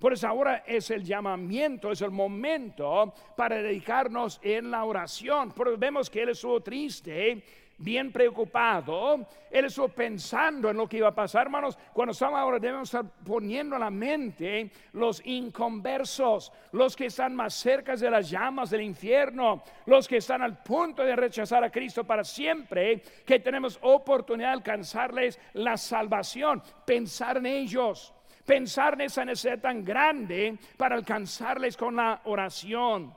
Por 0.01 0.13
eso 0.13 0.27
ahora 0.27 0.63
es 0.65 0.89
el 0.89 1.03
llamamiento, 1.03 1.91
es 1.91 2.01
el 2.01 2.09
momento 2.09 3.13
para 3.37 3.61
dedicarnos 3.61 4.39
en 4.41 4.71
la 4.71 4.83
oración. 4.83 5.51
Porque 5.51 5.75
vemos 5.77 6.09
que 6.09 6.23
él 6.23 6.29
estuvo 6.29 6.59
triste, 6.59 7.43
bien 7.77 8.11
preocupado, 8.11 9.27
él 9.51 9.65
estuvo 9.65 9.89
pensando 9.89 10.71
en 10.71 10.77
lo 10.77 10.89
que 10.89 10.97
iba 10.97 11.09
a 11.09 11.13
pasar, 11.13 11.43
hermanos. 11.43 11.77
Cuando 11.93 12.13
estamos 12.13 12.39
ahora 12.39 12.57
debemos 12.57 12.87
estar 12.87 13.05
poniendo 13.23 13.75
a 13.75 13.79
la 13.79 13.91
mente 13.91 14.71
los 14.93 15.23
inconversos, 15.23 16.51
los 16.71 16.95
que 16.95 17.05
están 17.05 17.35
más 17.35 17.53
cerca 17.53 17.95
de 17.95 18.09
las 18.09 18.27
llamas 18.27 18.71
del 18.71 18.81
infierno, 18.81 19.61
los 19.85 20.07
que 20.07 20.17
están 20.17 20.41
al 20.41 20.63
punto 20.63 21.03
de 21.03 21.15
rechazar 21.15 21.63
a 21.63 21.69
Cristo 21.69 22.03
para 22.05 22.23
siempre, 22.23 23.03
que 23.23 23.39
tenemos 23.39 23.77
oportunidad 23.83 24.47
de 24.47 24.53
alcanzarles 24.53 25.39
la 25.53 25.77
salvación, 25.77 26.63
pensar 26.87 27.37
en 27.37 27.45
ellos 27.45 28.15
pensar 28.45 28.93
en 28.95 29.01
esa 29.01 29.25
necesidad 29.25 29.59
tan 29.59 29.83
grande 29.83 30.57
para 30.77 30.95
alcanzarles 30.95 31.77
con 31.77 31.95
la 31.95 32.21
oración. 32.25 33.13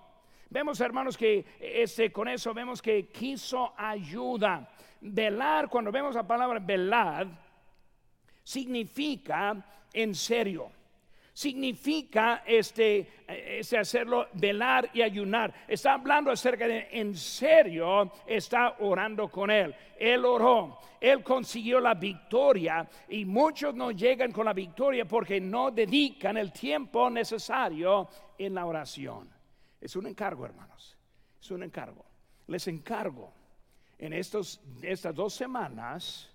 Vemos, 0.51 0.81
hermanos, 0.81 1.17
que 1.17 1.45
este, 1.59 2.13
con 2.13 2.29
eso 2.29 2.55
vemos 2.55 2.81
que 2.81 3.09
quiso 3.09 3.75
ayuda. 3.77 4.69
Velar, 5.01 5.69
cuando 5.69 5.91
vemos 5.91 6.15
la 6.15 6.27
palabra 6.27 6.61
velar, 6.61 7.27
significa 8.43 9.65
en 9.93 10.15
serio 10.15 10.71
significa 11.35 12.45
este, 12.47 13.25
este, 13.27 13.77
hacerlo 13.77 14.29
velar 14.35 14.89
y 14.95 15.03
ayunar. 15.03 15.53
Está 15.67 15.95
hablando 15.95 16.31
acerca 16.31 16.69
de 16.69 16.89
en 16.93 17.15
serio 17.17 18.13
está 18.25 18.77
orando 18.79 19.29
con 19.29 19.51
él. 19.51 19.75
Él 19.99 20.25
oró, 20.25 20.79
él 21.01 21.25
consiguió 21.25 21.81
la 21.81 21.95
victoria 21.95 22.89
y 23.09 23.25
muchos 23.25 23.75
no 23.75 23.91
llegan 23.91 24.31
con 24.31 24.45
la 24.45 24.53
victoria 24.53 25.05
porque 25.07 25.41
no 25.41 25.73
dedican 25.73 26.37
el 26.37 26.53
tiempo 26.53 27.11
necesario 27.11 28.09
en 28.39 28.55
la 28.55 28.65
oración. 28.65 29.29
Es 29.81 29.97
un 29.97 30.07
encargo, 30.07 30.47
hermanos. 30.47 30.97
Es 31.41 31.51
un 31.51 31.65
encargo. 31.65 32.05
Les 32.47 32.69
encargo 32.69 33.33
en 33.99 34.13
estos, 34.13 34.61
estas 34.83 35.15
dos 35.15 35.35
semanas 35.35 36.31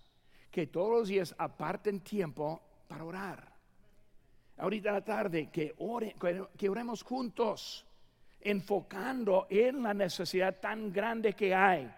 que 0.51 0.67
todos 0.67 0.91
los 0.91 1.07
días 1.07 1.33
aparten 1.37 2.01
tiempo 2.01 2.61
para 2.87 3.05
orar 3.05 3.48
ahorita 4.59 4.89
a 4.89 4.93
la 4.93 5.03
tarde, 5.03 5.49
que, 5.51 5.75
que 6.57 6.69
oremos 6.69 7.03
juntos, 7.03 7.85
enfocando 8.41 9.47
en 9.49 9.83
la 9.83 9.93
necesidad 9.93 10.59
tan 10.59 10.91
grande 10.91 11.33
que 11.33 11.53
hay, 11.53 11.89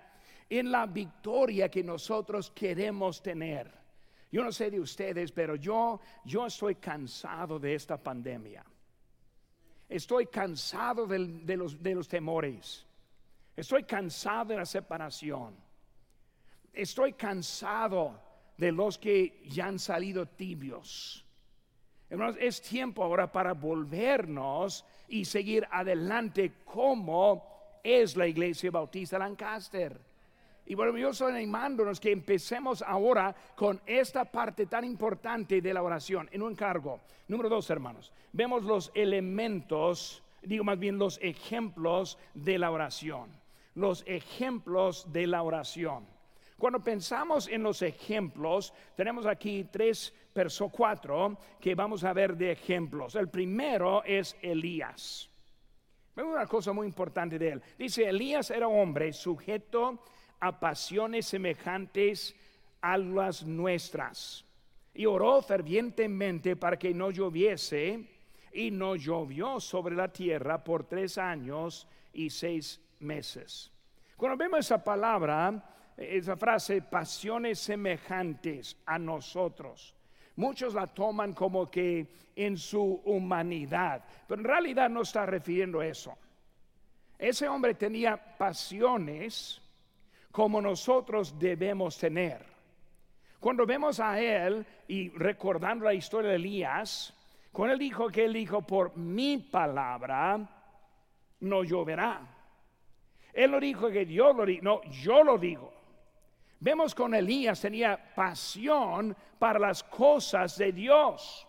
en 0.49 0.71
la 0.71 0.85
victoria 0.85 1.69
que 1.69 1.83
nosotros 1.83 2.51
queremos 2.51 3.21
tener. 3.21 3.71
Yo 4.31 4.43
no 4.43 4.51
sé 4.51 4.71
de 4.71 4.79
ustedes, 4.79 5.31
pero 5.31 5.55
yo, 5.55 5.99
yo 6.23 6.45
estoy 6.45 6.75
cansado 6.75 7.59
de 7.59 7.75
esta 7.75 7.97
pandemia. 7.97 8.63
Estoy 9.89 10.27
cansado 10.27 11.05
de, 11.05 11.57
los, 11.57 11.81
de 11.81 11.95
los 11.95 12.07
temores. 12.07 12.85
Estoy 13.55 13.83
cansado 13.83 14.45
de 14.45 14.57
la 14.57 14.65
separación. 14.65 15.55
Estoy 16.71 17.13
cansado 17.13 18.21
de 18.57 18.71
los 18.71 18.97
que 18.97 19.43
ya 19.49 19.65
han 19.65 19.79
salido 19.79 20.25
tibios. 20.27 21.25
Hermanos, 22.11 22.35
es 22.41 22.61
tiempo 22.61 23.05
ahora 23.05 23.31
para 23.31 23.53
volvernos 23.53 24.83
y 25.07 25.23
seguir 25.23 25.65
adelante 25.71 26.51
como 26.65 27.79
es 27.81 28.17
la 28.17 28.27
iglesia 28.27 28.69
bautista 28.69 29.17
Lancaster. 29.17 29.97
Y 30.65 30.75
bueno, 30.75 30.97
yo 30.97 31.11
estoy 31.11 31.31
animándonos 31.31 32.01
que 32.01 32.11
empecemos 32.11 32.81
ahora 32.81 33.33
con 33.55 33.79
esta 33.85 34.25
parte 34.25 34.65
tan 34.65 34.83
importante 34.83 35.61
de 35.61 35.73
la 35.73 35.81
oración 35.81 36.27
en 36.33 36.41
un 36.41 36.51
encargo. 36.51 36.99
Número 37.29 37.47
dos, 37.47 37.69
hermanos, 37.69 38.11
vemos 38.33 38.63
los 38.63 38.91
elementos, 38.93 40.21
digo 40.41 40.65
más 40.65 40.77
bien 40.77 40.97
los 40.97 41.17
ejemplos 41.21 42.17
de 42.33 42.57
la 42.57 42.71
oración. 42.71 43.29
Los 43.73 44.03
ejemplos 44.05 45.13
de 45.13 45.27
la 45.27 45.43
oración. 45.43 46.05
Cuando 46.61 46.79
pensamos 46.83 47.47
en 47.47 47.63
los 47.63 47.81
ejemplos, 47.81 48.71
tenemos 48.95 49.25
aquí 49.25 49.67
tres, 49.71 50.13
verso 50.35 50.69
cuatro, 50.69 51.39
que 51.59 51.73
vamos 51.73 52.03
a 52.03 52.13
ver 52.13 52.37
de 52.37 52.51
ejemplos. 52.51 53.15
El 53.15 53.29
primero 53.29 54.03
es 54.03 54.37
Elías. 54.43 55.27
Vemos 56.15 56.35
una 56.35 56.45
cosa 56.45 56.71
muy 56.71 56.85
importante 56.85 57.39
de 57.39 57.53
él. 57.53 57.63
Dice, 57.79 58.07
Elías 58.07 58.51
era 58.51 58.67
hombre 58.67 59.11
sujeto 59.11 60.03
a 60.39 60.59
pasiones 60.59 61.25
semejantes 61.25 62.35
a 62.79 62.95
las 62.95 63.43
nuestras. 63.43 64.45
Y 64.93 65.07
oró 65.07 65.41
fervientemente 65.41 66.55
para 66.57 66.77
que 66.77 66.93
no 66.93 67.09
lloviese, 67.09 68.07
y 68.53 68.69
no 68.69 68.95
llovió 68.95 69.59
sobre 69.59 69.95
la 69.95 70.09
tierra 70.13 70.63
por 70.63 70.83
tres 70.83 71.17
años 71.17 71.87
y 72.13 72.29
seis 72.29 72.79
meses. 72.99 73.71
Cuando 74.15 74.37
vemos 74.37 74.59
esa 74.59 74.83
palabra, 74.83 75.67
esa 76.01 76.36
frase, 76.36 76.81
pasiones 76.81 77.60
semejantes 77.60 78.77
a 78.86 78.98
nosotros. 78.98 79.96
Muchos 80.36 80.74
la 80.74 80.88
toman 80.88 81.34
como 81.34 81.70
que 81.70 82.08
en 82.36 82.58
su 82.58 83.01
humanidad, 83.05 84.03
pero 84.27 84.41
en 84.41 84.48
realidad 84.48 84.89
no 84.89 85.01
está 85.01 85.25
refiriendo 85.25 85.81
eso. 85.81 86.17
Ese 87.17 87.48
hombre 87.48 87.75
tenía 87.75 88.17
pasiones 88.38 89.62
como 90.31 90.62
nosotros 90.62 91.38
debemos 91.38 91.98
tener. 91.98 92.43
Cuando 93.39 93.65
vemos 93.65 94.00
a 94.00 94.20
él 94.20 94.65
y 94.88 95.10
recordando 95.10 95.86
la 95.86 95.93
historia 95.93 96.31
de 96.31 96.36
Elías, 96.38 97.13
cuando 97.51 97.74
él 97.74 97.79
dijo 97.79 98.10
que 98.10 98.25
él 98.25 98.34
dijo, 98.34 98.62
por 98.62 98.96
mi 98.96 99.38
palabra 99.38 100.39
no 101.41 101.63
lloverá. 101.63 102.22
Él 103.34 103.51
no 103.51 103.60
dijo 103.60 103.89
que 103.89 104.05
Dios 104.05 104.36
lo 104.36 104.46
dijo, 104.46 104.63
no, 104.63 104.81
yo 104.84 105.24
lo 105.24 105.38
digo. 105.38 105.80
Vemos 106.61 106.93
con 106.93 107.15
Elías 107.15 107.59
tenía 107.59 107.99
pasión 108.13 109.17
para 109.39 109.57
las 109.57 109.83
cosas 109.83 110.55
de 110.59 110.71
Dios. 110.71 111.47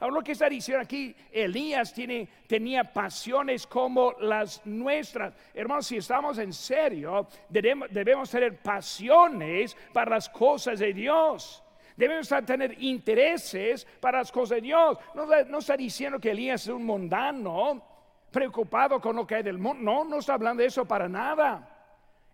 Ahora 0.00 0.14
lo 0.16 0.22
que 0.24 0.32
está 0.32 0.48
diciendo 0.48 0.82
aquí, 0.82 1.14
Elías 1.30 1.94
tiene, 1.94 2.28
tenía 2.48 2.82
pasiones 2.82 3.64
como 3.64 4.10
las 4.18 4.66
nuestras. 4.66 5.34
Hermanos, 5.54 5.86
si 5.86 5.98
estamos 5.98 6.38
en 6.38 6.52
serio, 6.52 7.28
debemos, 7.48 7.88
debemos 7.92 8.28
tener 8.28 8.60
pasiones 8.60 9.76
para 9.92 10.10
las 10.10 10.28
cosas 10.28 10.80
de 10.80 10.92
Dios. 10.92 11.62
Debemos 11.96 12.28
tener 12.44 12.82
intereses 12.82 13.86
para 14.00 14.18
las 14.18 14.32
cosas 14.32 14.56
de 14.56 14.62
Dios. 14.62 14.98
No, 15.14 15.26
no 15.26 15.58
está 15.58 15.76
diciendo 15.76 16.18
que 16.18 16.32
Elías 16.32 16.62
es 16.62 16.74
un 16.74 16.84
mundano 16.84 17.80
preocupado 18.32 19.00
con 19.00 19.14
lo 19.14 19.24
que 19.24 19.36
hay 19.36 19.42
del 19.44 19.58
mundo. 19.58 19.80
No, 19.80 20.04
no 20.04 20.18
está 20.18 20.34
hablando 20.34 20.60
de 20.60 20.66
eso 20.66 20.84
para 20.84 21.08
nada. 21.08 21.73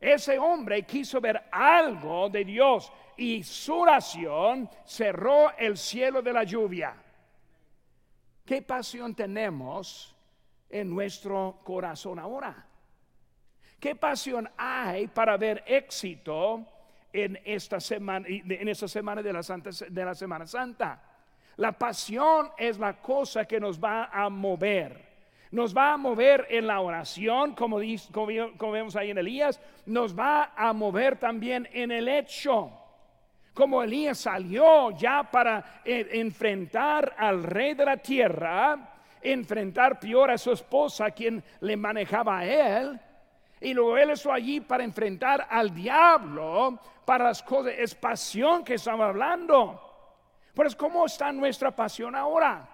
Ese 0.01 0.39
hombre 0.39 0.83
quiso 0.85 1.21
ver 1.21 1.43
algo 1.53 2.31
de 2.31 2.45
Dios 2.45 2.91
y 3.19 3.43
su 3.43 3.81
oración 3.81 4.69
cerró 4.87 5.55
el 5.59 5.77
cielo 5.77 6.23
de 6.23 6.33
la 6.33 6.43
lluvia. 6.45 6.95
¿Qué 8.47 8.63
pasión 8.63 9.15
tenemos 9.15 10.17
en 10.71 10.89
nuestro 10.89 11.61
corazón 11.63 12.19
ahora? 12.19 12.67
¿Qué 13.79 13.95
pasión 13.95 14.51
hay 14.57 15.07
para 15.09 15.37
ver 15.37 15.65
éxito 15.67 16.65
en 17.13 17.39
esta 17.45 17.79
semana, 17.79 18.27
en 18.29 18.69
esta 18.69 18.89
semana 18.89 19.23
de 19.23 19.33
la, 19.35 19.43
Santa, 19.43 19.71
de 19.87 20.05
la 20.05 20.15
Semana 20.15 20.47
Santa? 20.47 21.03
La 21.57 21.73
pasión 21.73 22.51
es 22.57 22.79
la 22.79 23.03
cosa 23.03 23.45
que 23.45 23.61
nos 23.61 23.79
va 23.79 24.07
a 24.07 24.31
mover. 24.31 25.10
Nos 25.51 25.77
va 25.77 25.93
a 25.93 25.97
mover 25.97 26.47
en 26.49 26.67
la 26.67 26.81
oración, 26.81 27.55
como, 27.55 27.81
como, 28.13 28.73
vemos 28.73 28.95
ahí 28.95 29.11
en 29.11 29.19
Elías, 29.19 29.61
nos 29.87 30.17
va 30.17 30.53
a 30.57 30.73
mover 30.73 31.19
también 31.19 31.69
en 31.73 31.91
el 31.91 32.09
hecho. 32.09 32.71
Como 33.53 33.83
Elías 33.83 34.19
salió 34.19 34.93
ya 34.93 35.25
para 35.25 35.83
eh, 35.85 36.09
enfrentar 36.13 37.15
al 37.19 37.43
rey 37.43 37.75
de 37.75 37.85
la 37.85 37.97
tierra, 37.97 38.95
enfrentar 39.21 39.99
peor 39.99 40.31
a 40.31 40.39
su 40.39 40.53
esposa, 40.53 41.11
quien 41.11 41.43
le 41.61 41.77
manejaba 41.77 42.39
a 42.39 42.47
él, 42.47 43.01
y 43.61 43.75
luego 43.75 43.99
él 43.99 44.11
estuvo 44.11 44.33
allí 44.33 44.61
para 44.61 44.85
enfrentar 44.85 45.49
al 45.51 45.75
diablo, 45.75 46.79
para 47.05 47.25
las 47.25 47.43
cosas, 47.43 47.75
es 47.77 47.95
pasión 47.95 48.63
que 48.63 48.75
estamos 48.75 49.05
hablando. 49.05 49.91
Pues, 50.55 50.77
¿cómo 50.77 51.07
está 51.07 51.33
nuestra 51.33 51.75
pasión 51.75 52.15
ahora? 52.15 52.69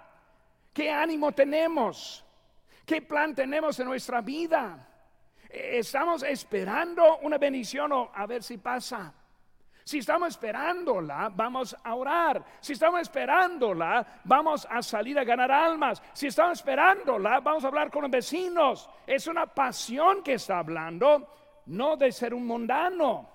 ¿Qué 0.72 0.90
ánimo 0.90 1.32
tenemos? 1.32 2.25
¿Qué 2.86 3.02
plan 3.02 3.34
tenemos 3.34 3.80
en 3.80 3.88
nuestra 3.88 4.20
vida? 4.20 4.88
¿Estamos 5.50 6.22
esperando 6.22 7.18
una 7.18 7.36
bendición 7.36 7.90
o 7.90 8.12
a 8.14 8.26
ver 8.26 8.44
si 8.44 8.58
pasa? 8.58 9.12
Si 9.82 9.98
estamos 9.98 10.28
esperándola, 10.30 11.30
vamos 11.34 11.76
a 11.82 11.94
orar. 11.94 12.44
Si 12.60 12.74
estamos 12.74 13.00
esperándola, 13.00 14.20
vamos 14.24 14.66
a 14.70 14.82
salir 14.82 15.18
a 15.18 15.24
ganar 15.24 15.50
almas. 15.50 16.00
Si 16.12 16.28
estamos 16.28 16.58
esperándola, 16.58 17.40
vamos 17.40 17.64
a 17.64 17.68
hablar 17.68 17.90
con 17.90 18.02
los 18.02 18.10
vecinos. 18.10 18.88
Es 19.04 19.26
una 19.26 19.46
pasión 19.46 20.22
que 20.22 20.34
está 20.34 20.60
hablando, 20.60 21.62
no 21.66 21.96
de 21.96 22.12
ser 22.12 22.34
un 22.34 22.46
mundano. 22.46 23.28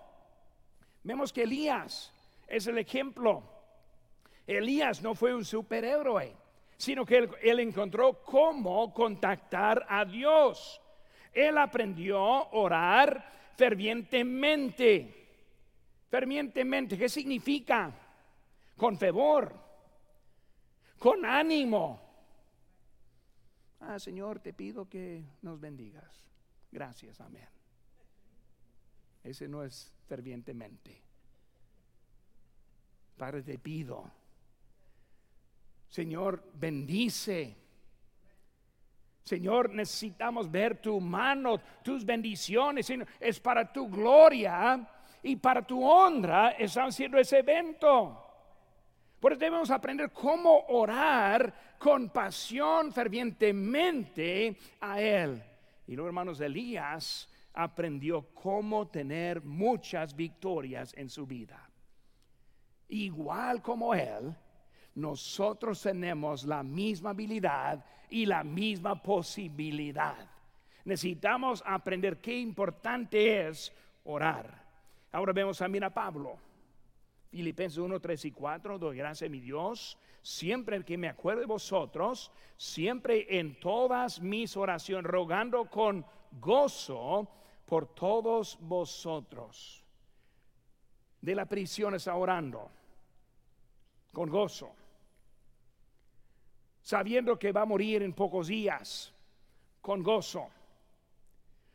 Vemos 1.03 1.33
que 1.33 1.43
Elías 1.43 2.13
es 2.47 2.67
el 2.67 2.77
ejemplo. 2.77 3.43
Elías 4.47 5.01
no 5.01 5.13
fue 5.13 5.33
un 5.33 5.43
superhéroe 5.43 6.40
sino 6.81 7.05
que 7.05 7.29
él, 7.43 7.59
encontró 7.59 8.23
cómo 8.23 8.91
contactar 8.91 9.85
a 9.87 10.03
Dios. 10.03 10.81
Él 11.31 11.59
aprendió 11.59 12.17
a 12.17 12.49
orar 12.53 13.53
fervientemente. 13.55 15.27
Fervientemente, 16.09 16.97
¿qué 16.97 17.07
significa? 17.07 17.93
Con 18.75 18.97
fervor, 18.97 19.53
con 20.97 21.23
ánimo. 21.23 22.01
Ah, 23.81 23.99
Señor, 23.99 24.39
te 24.39 24.51
pido 24.51 24.89
que 24.89 25.23
nos 25.43 25.59
bendigas. 25.59 26.31
Gracias, 26.71 27.21
amén. 27.21 27.47
Ese 29.23 29.47
no 29.47 29.63
es 29.63 29.93
fervientemente. 30.07 30.99
Padre, 33.17 33.43
te 33.43 33.59
pido 33.59 34.11
Señor, 35.91 36.41
bendice. 36.53 37.53
Señor, 39.23 39.69
necesitamos 39.71 40.49
ver 40.49 40.81
tu 40.81 41.01
mano, 41.01 41.59
tus 41.83 42.05
bendiciones. 42.05 42.89
Es 43.19 43.41
para 43.41 43.71
tu 43.71 43.89
gloria 43.89 44.87
y 45.21 45.35
para 45.35 45.61
tu 45.61 45.83
honra 45.83 46.51
están 46.51 46.87
haciendo 46.87 47.17
ese 47.17 47.39
evento. 47.39 48.25
Por 49.19 49.33
eso 49.33 49.39
debemos 49.41 49.69
aprender 49.69 50.11
cómo 50.13 50.65
orar 50.69 51.53
con 51.77 52.09
pasión 52.09 52.93
fervientemente 52.93 54.57
a 54.79 55.01
Él. 55.01 55.43
Y 55.87 55.95
luego, 55.95 56.07
hermanos, 56.07 56.39
Elías 56.39 57.29
aprendió 57.53 58.33
cómo 58.33 58.87
tener 58.87 59.43
muchas 59.43 60.15
victorias 60.15 60.93
en 60.95 61.09
su 61.09 61.27
vida. 61.27 61.69
Igual 62.87 63.61
como 63.61 63.93
Él, 63.93 64.33
nosotros 64.95 65.81
tenemos 65.81 66.43
la 66.43 66.63
misma 66.63 67.11
habilidad 67.11 67.83
y 68.09 68.25
la 68.25 68.43
misma 68.43 69.01
posibilidad. 69.01 70.29
Necesitamos 70.83 71.63
aprender 71.65 72.19
qué 72.19 72.37
importante 72.37 73.47
es 73.47 73.73
orar. 74.03 74.65
Ahora 75.11 75.31
vemos 75.31 75.57
también 75.57 75.83
a 75.83 75.93
Pablo. 75.93 76.37
Filipenses 77.29 77.77
1, 77.77 77.99
3 77.99 78.25
y 78.25 78.31
4, 78.31 78.77
doy 78.77 78.97
gracias 78.97 79.29
a 79.29 79.31
mi 79.31 79.39
Dios, 79.39 79.97
siempre 80.21 80.83
que 80.83 80.97
me 80.97 81.07
acuerdo 81.07 81.39
de 81.39 81.47
vosotros, 81.47 82.29
siempre 82.57 83.39
en 83.39 83.57
todas 83.57 84.21
mis 84.21 84.57
oraciones, 84.57 85.09
rogando 85.09 85.69
con 85.69 86.05
gozo 86.41 87.29
por 87.65 87.87
todos 87.95 88.57
vosotros. 88.59 89.81
De 91.21 91.33
la 91.33 91.45
prisión 91.45 91.95
está 91.95 92.15
orando, 92.15 92.69
con 94.11 94.29
gozo 94.29 94.75
sabiendo 96.81 97.37
que 97.37 97.51
va 97.51 97.61
a 97.61 97.65
morir 97.65 98.03
en 98.03 98.13
pocos 98.13 98.47
días, 98.47 99.13
con 99.81 100.01
gozo. 100.03 100.49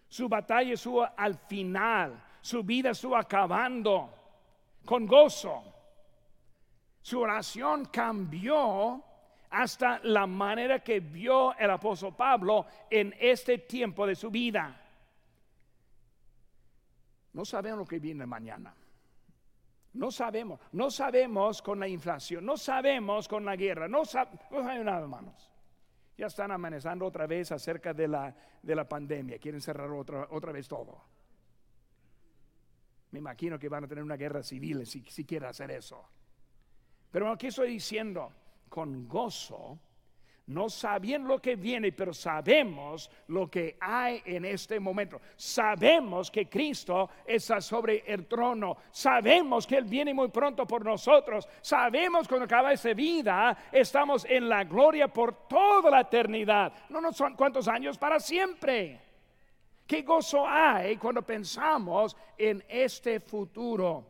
Su 0.09 0.29
batalla 0.29 0.75
estuvo 0.75 1.07
al 1.16 1.35
final, 1.35 2.23
su 2.40 2.62
vida 2.62 2.90
estuvo 2.90 3.16
acabando, 3.16 4.11
con 4.85 5.07
gozo. 5.07 5.64
Su 7.03 7.21
oración 7.21 7.87
cambió 7.87 9.03
hasta 9.51 10.01
la 10.05 10.27
manera 10.27 10.81
que 10.81 11.01
vio 11.01 11.57
el 11.57 11.71
apóstol 11.71 12.14
Pablo 12.14 12.66
en 12.90 13.14
este 13.19 13.59
tiempo 13.59 14.07
de 14.07 14.14
su 14.14 14.31
vida. 14.31 14.81
No 17.33 17.45
sabemos 17.45 17.81
lo 17.81 17.85
que 17.85 17.99
viene 17.99 18.27
mañana. 18.27 18.75
No 19.96 20.11
sabemos, 20.11 20.61
no 20.72 20.90
sabemos 20.90 21.62
con 21.62 21.80
la 21.80 21.88
inflación, 21.88 22.44
no 22.44 22.56
sabemos 22.59 23.26
con 23.26 23.44
la 23.44 23.56
guerra, 23.56 23.88
no, 23.88 24.04
sabemos 24.04 24.85
nada, 24.85 25.00
hermanos. 25.00 25.50
Ya 26.18 26.26
están 26.26 26.50
amenazando 26.50 27.06
otra 27.06 27.26
vez 27.26 27.50
acerca 27.50 27.94
de 27.94 28.06
la, 28.06 28.35
de 28.62 28.74
la 28.74 28.87
pandemia, 28.87 29.38
quieren 29.38 29.61
cerrar 29.61 29.90
otra, 29.90 30.28
otra 30.30 30.52
vez 30.52 30.68
todo. 30.68 31.02
Me 33.11 33.20
imagino 33.20 33.59
que 33.59 33.70
van 33.70 33.85
a 33.85 33.88
tener 33.88 34.04
una 34.04 34.16
guerra 34.16 34.42
civil 34.42 34.87
si, 34.87 35.02
si 35.04 35.24
quieren 35.24 35.48
hacer 35.48 35.70
eso. 35.70 36.06
Pero 37.11 37.30
aquí 37.30 37.46
estoy 37.46 37.70
diciendo, 37.70 38.32
con 38.68 39.09
gozo, 39.09 39.80
no 40.46 40.68
sabiendo 40.68 41.28
lo 41.28 41.42
que 41.42 41.56
viene, 41.56 41.90
pero 41.90 42.14
sabemos 42.14 43.11
lo 43.28 43.50
que 43.50 43.76
hay 43.80 44.22
en 44.24 44.44
este 44.44 44.78
momento. 44.78 45.20
Sabemos 45.35 46.30
que 46.30 46.48
Cristo 46.48 47.11
está 47.26 47.61
sobre 47.61 48.04
el 48.06 48.26
trono. 48.26 48.76
Sabemos 48.92 49.66
que 49.66 49.76
Él 49.76 49.85
viene 49.85 50.14
muy 50.14 50.28
pronto 50.28 50.64
por 50.64 50.85
nosotros. 50.85 51.48
Sabemos 51.61 52.28
cuando 52.28 52.44
acaba 52.44 52.72
esa 52.72 52.94
vida, 52.94 53.56
estamos 53.72 54.24
en 54.24 54.48
la 54.48 54.62
gloria 54.62 55.09
por 55.09 55.48
toda 55.48 55.90
la 55.90 56.02
eternidad. 56.02 56.72
No, 56.90 57.00
no 57.00 57.12
son 57.12 57.35
cuántos 57.35 57.66
años, 57.66 57.98
para 57.98 58.20
siempre. 58.20 59.00
¿Qué 59.85 60.02
gozo 60.02 60.46
hay 60.46 60.96
cuando 60.96 61.22
pensamos 61.22 62.16
en 62.38 62.62
este 62.68 63.18
futuro? 63.18 64.04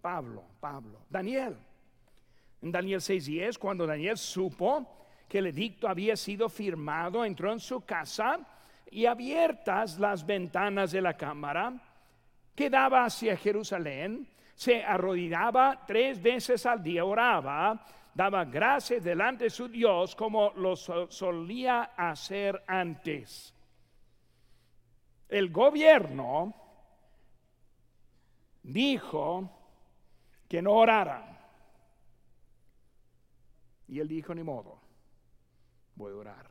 Pablo, 0.00 0.44
Pablo, 0.60 1.00
Daniel. 1.08 1.56
En 2.62 2.70
Daniel 2.70 3.00
6:10, 3.00 3.58
cuando 3.58 3.86
Daniel 3.86 4.18
supo 4.18 5.00
que 5.30 5.38
el 5.38 5.46
edicto 5.46 5.88
había 5.88 6.16
sido 6.16 6.48
firmado, 6.48 7.24
entró 7.24 7.52
en 7.52 7.60
su 7.60 7.82
casa 7.82 8.40
y 8.90 9.06
abiertas 9.06 9.96
las 10.00 10.26
ventanas 10.26 10.90
de 10.90 11.00
la 11.00 11.16
cámara 11.16 11.72
que 12.52 12.68
daba 12.68 13.04
hacia 13.04 13.36
Jerusalén, 13.36 14.26
se 14.56 14.84
arrodillaba 14.84 15.84
tres 15.86 16.20
veces 16.20 16.66
al 16.66 16.82
día, 16.82 17.04
oraba, 17.04 17.86
daba 18.12 18.44
gracias 18.44 19.04
delante 19.04 19.44
de 19.44 19.50
su 19.50 19.68
Dios 19.68 20.16
como 20.16 20.50
lo 20.56 20.74
solía 20.74 21.92
hacer 21.96 22.64
antes. 22.66 23.54
El 25.28 25.50
gobierno 25.50 26.52
dijo 28.64 29.48
que 30.48 30.60
no 30.60 30.72
orara. 30.72 31.38
Y 33.86 34.00
él 34.00 34.08
dijo, 34.08 34.34
ni 34.34 34.42
modo 34.42 34.79
voy 36.00 36.12
a 36.12 36.16
orar. 36.16 36.50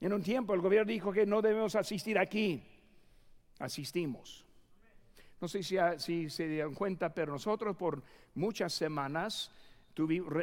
En 0.00 0.12
un 0.12 0.22
tiempo 0.22 0.52
el 0.52 0.60
gobierno 0.60 0.90
dijo 0.90 1.12
que 1.12 1.24
no 1.24 1.40
debemos 1.40 1.74
asistir 1.76 2.18
aquí. 2.18 2.62
Asistimos. 3.58 4.44
No 5.40 5.48
sé 5.48 5.62
si, 5.62 5.76
si 5.98 6.28
se 6.28 6.48
dieron 6.48 6.74
cuenta, 6.74 7.14
pero 7.14 7.32
nosotros 7.32 7.76
por 7.76 8.02
muchas 8.34 8.72
semanas 8.72 9.50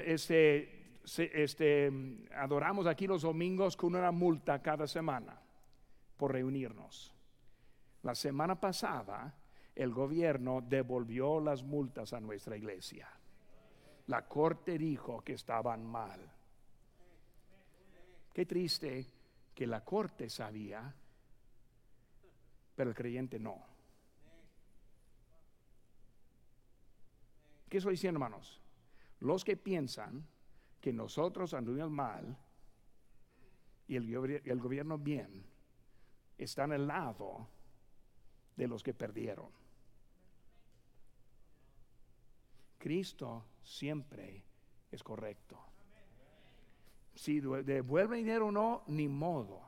este, 0.05 0.99
este, 1.17 1.91
adoramos 2.35 2.87
aquí 2.87 3.07
los 3.07 3.23
domingos 3.23 3.75
con 3.75 3.95
una 3.95 4.11
multa 4.11 4.61
cada 4.61 4.87
semana 4.87 5.39
por 6.17 6.33
reunirnos. 6.33 7.13
La 8.03 8.15
semana 8.15 8.59
pasada 8.59 9.35
el 9.75 9.93
gobierno 9.93 10.61
devolvió 10.61 11.39
las 11.39 11.63
multas 11.63 12.13
a 12.13 12.19
nuestra 12.19 12.57
iglesia. 12.57 13.09
La 14.07 14.27
corte 14.27 14.77
dijo 14.77 15.21
que 15.21 15.33
estaban 15.33 15.85
mal. 15.85 16.19
Qué 18.39 18.45
triste 18.45 19.05
que 19.53 19.67
la 19.67 19.83
corte 19.83 20.29
sabía, 20.29 20.95
pero 22.73 22.89
el 22.89 22.95
creyente 22.95 23.37
no. 23.37 23.61
¿Qué 27.67 27.79
estoy 27.79 27.95
diciendo, 27.95 28.15
hermanos? 28.15 28.61
Los 29.19 29.43
que 29.43 29.57
piensan 29.57 30.25
que 30.79 30.93
nosotros 30.93 31.53
anduvimos 31.53 31.91
mal 31.91 32.37
y 33.89 33.97
el, 33.97 34.41
el 34.45 34.59
gobierno 34.61 34.97
bien, 34.97 35.43
están 36.37 36.71
al 36.71 36.87
lado 36.87 37.45
de 38.55 38.69
los 38.69 38.81
que 38.83 38.93
perdieron. 38.93 39.49
Cristo 42.77 43.43
siempre 43.61 44.41
es 44.89 45.03
correcto 45.03 45.68
si 47.19 47.41
devuelve 47.41 48.15
dinero 48.15 48.47
o 48.47 48.51
no, 48.51 48.83
ni 48.87 49.09
modo. 49.09 49.59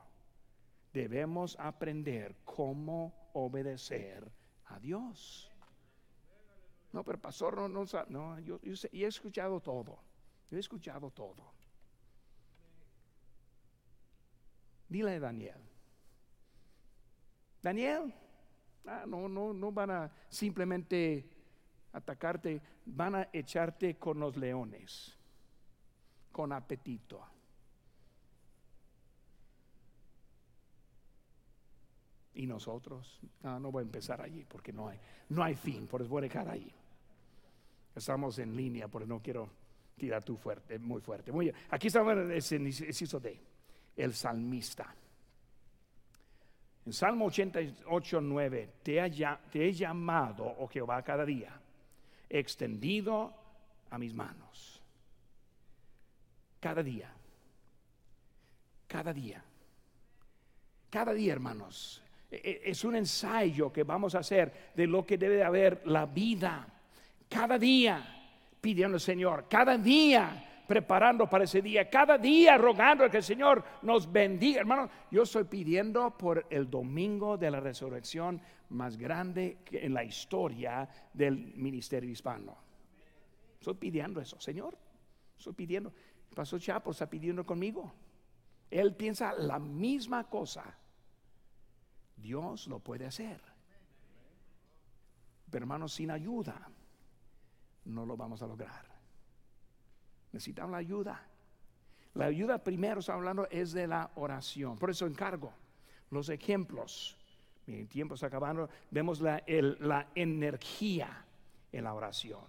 Debemos 0.90 1.54
aprender 1.60 2.34
cómo 2.46 3.28
obedecer 3.34 4.32
a 4.64 4.78
Dios. 4.80 5.52
No, 6.92 7.04
pero 7.04 7.20
pastor, 7.20 7.56
no, 7.56 7.68
no, 7.68 7.84
no 8.08 8.40
yo, 8.40 8.58
he 8.64 9.04
escuchado 9.04 9.60
todo. 9.60 9.98
Yo 10.50 10.56
he 10.56 10.60
escuchado 10.60 11.10
todo. 11.10 11.52
Dile 14.88 15.16
a 15.16 15.20
Daniel. 15.20 15.60
Daniel, 17.60 18.14
ah, 18.86 19.04
no, 19.06 19.28
no, 19.28 19.52
no 19.52 19.70
van 19.70 19.90
a 19.90 20.12
simplemente 20.30 21.28
atacarte, 21.92 22.62
van 22.86 23.14
a 23.14 23.28
echarte 23.30 23.98
con 23.98 24.18
los 24.18 24.38
leones, 24.38 25.18
con 26.32 26.50
apetito. 26.52 27.31
Y 32.34 32.46
nosotros, 32.46 33.20
no, 33.42 33.70
voy 33.70 33.82
a 33.82 33.84
empezar 33.84 34.20
allí 34.22 34.44
porque 34.44 34.72
no 34.72 34.88
hay, 34.88 34.98
no 35.28 35.42
hay 35.42 35.54
fin, 35.54 35.86
por 35.86 36.00
eso 36.00 36.10
voy 36.10 36.20
a 36.20 36.22
dejar 36.22 36.48
allí. 36.48 36.72
Estamos 37.94 38.38
en 38.38 38.56
línea, 38.56 38.88
porque 38.88 39.06
no 39.06 39.20
quiero 39.20 39.50
tirar 39.98 40.24
tú 40.24 40.36
fuerte, 40.36 40.78
muy 40.78 41.02
fuerte. 41.02 41.30
Muy 41.30 41.46
bien. 41.46 41.56
Aquí 41.70 41.88
en 41.88 42.30
el 42.30 42.66
inciso 42.66 43.20
D, 43.20 43.38
el 43.96 44.14
salmista. 44.14 44.94
En 46.84 46.92
Salmo 46.92 47.26
88, 47.26 48.20
9, 48.20 48.72
te, 48.82 49.10
te 49.50 49.68
he 49.68 49.72
llamado, 49.72 50.44
oh 50.58 50.66
Jehová, 50.66 51.02
cada 51.02 51.24
día, 51.24 51.60
extendido 52.28 53.32
a 53.90 53.98
mis 53.98 54.14
manos. 54.14 54.82
Cada 56.58 56.82
día. 56.82 57.12
Cada 58.88 59.12
día. 59.12 59.44
Cada 60.90 61.12
día, 61.12 61.32
hermanos. 61.32 62.02
E, 62.32 62.62
e, 62.64 62.70
es 62.70 62.82
un 62.84 62.96
ensayo 62.96 63.70
que 63.70 63.84
vamos 63.84 64.14
a 64.14 64.20
hacer 64.20 64.72
de 64.74 64.86
lo 64.86 65.04
que 65.04 65.18
debe 65.18 65.44
haber 65.44 65.82
la 65.84 66.06
vida. 66.06 66.66
Cada 67.28 67.58
día 67.58 68.02
pidiendo 68.58 68.96
al 68.96 69.00
Señor, 69.00 69.46
cada 69.50 69.76
día 69.76 70.64
preparando 70.66 71.28
para 71.28 71.44
ese 71.44 71.60
día, 71.60 71.90
cada 71.90 72.16
día 72.16 72.56
rogando 72.56 73.10
que 73.10 73.18
el 73.18 73.22
Señor 73.22 73.62
nos 73.82 74.10
bendiga. 74.10 74.60
Hermano, 74.60 74.88
yo 75.10 75.24
estoy 75.24 75.44
pidiendo 75.44 76.16
por 76.16 76.46
el 76.48 76.70
domingo 76.70 77.36
de 77.36 77.50
la 77.50 77.60
resurrección 77.60 78.40
más 78.70 78.96
grande 78.96 79.58
en 79.70 79.92
la 79.92 80.02
historia 80.02 80.88
del 81.12 81.54
ministerio 81.56 82.08
hispano. 82.08 82.56
Estoy 83.58 83.74
pidiendo 83.74 84.18
eso, 84.22 84.40
Señor. 84.40 84.78
Estoy 85.36 85.52
pidiendo. 85.52 85.92
Pasó 86.34 86.58
Chapo 86.58 86.92
está 86.92 87.10
pidiendo 87.10 87.44
conmigo. 87.44 87.92
Él 88.70 88.94
piensa 88.94 89.34
la 89.34 89.58
misma 89.58 90.30
cosa. 90.30 90.78
Dios 92.22 92.68
lo 92.68 92.78
puede 92.78 93.06
hacer. 93.06 93.40
Pero 95.50 95.64
hermanos, 95.64 95.92
sin 95.92 96.10
ayuda 96.10 96.70
no 97.84 98.06
lo 98.06 98.16
vamos 98.16 98.40
a 98.42 98.46
lograr. 98.46 98.86
Necesitamos 100.32 100.72
la 100.72 100.78
ayuda. 100.78 101.20
La 102.14 102.26
ayuda 102.26 102.62
primero, 102.62 103.00
estamos 103.00 103.20
hablando, 103.20 103.48
es 103.50 103.72
de 103.72 103.86
la 103.86 104.10
oración. 104.14 104.78
Por 104.78 104.90
eso 104.90 105.06
encargo 105.06 105.52
los 106.10 106.28
ejemplos. 106.28 107.18
Mi 107.66 107.84
tiempo 107.84 108.14
está 108.14 108.28
acabando. 108.28 108.68
Vemos 108.90 109.20
la, 109.20 109.42
la 109.46 110.08
energía 110.14 111.24
en 111.70 111.84
la 111.84 111.94
oración. 111.94 112.40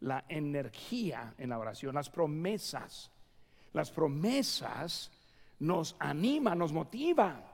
La 0.00 0.24
energía 0.28 1.34
en 1.36 1.50
la 1.50 1.58
oración. 1.58 1.94
Las 1.94 2.08
promesas. 2.08 3.10
Las 3.72 3.90
promesas 3.90 5.10
nos 5.58 5.96
animan, 5.98 6.58
nos 6.58 6.72
motivan 6.72 7.51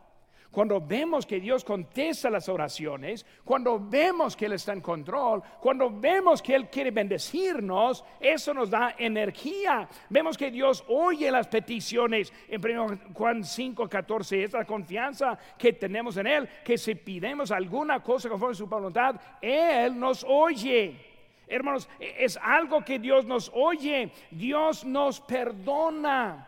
cuando 0.50 0.80
vemos 0.80 1.26
que 1.26 1.40
Dios 1.40 1.62
contesta 1.62 2.30
las 2.30 2.48
oraciones, 2.48 3.24
cuando 3.44 3.78
vemos 3.78 4.34
que 4.34 4.46
Él 4.46 4.54
está 4.54 4.72
en 4.72 4.80
control, 4.80 5.42
cuando 5.60 5.90
vemos 5.90 6.40
que 6.40 6.54
Él 6.54 6.68
quiere 6.68 6.90
bendecirnos, 6.90 8.02
eso 8.18 8.54
nos 8.54 8.70
da 8.70 8.94
energía. 8.98 9.86
Vemos 10.08 10.38
que 10.38 10.50
Dios 10.50 10.84
oye 10.88 11.30
las 11.30 11.48
peticiones 11.48 12.32
en 12.48 12.64
1 12.64 12.98
Juan 13.12 13.44
5, 13.44 13.88
14. 13.88 14.44
Esta 14.44 14.64
confianza 14.64 15.38
que 15.58 15.74
tenemos 15.74 16.16
en 16.16 16.26
Él, 16.26 16.48
que 16.64 16.78
si 16.78 16.94
pidemos 16.94 17.50
alguna 17.50 18.02
cosa 18.02 18.30
conforme 18.30 18.52
a 18.52 18.56
su 18.56 18.66
voluntad, 18.66 19.20
Él 19.42 19.98
nos 19.98 20.24
oye. 20.26 21.08
Hermanos, 21.46 21.88
es 22.00 22.38
algo 22.42 22.82
que 22.82 22.98
Dios 22.98 23.26
nos 23.26 23.50
oye, 23.54 24.10
Dios 24.30 24.84
nos 24.84 25.20
perdona. 25.20 26.47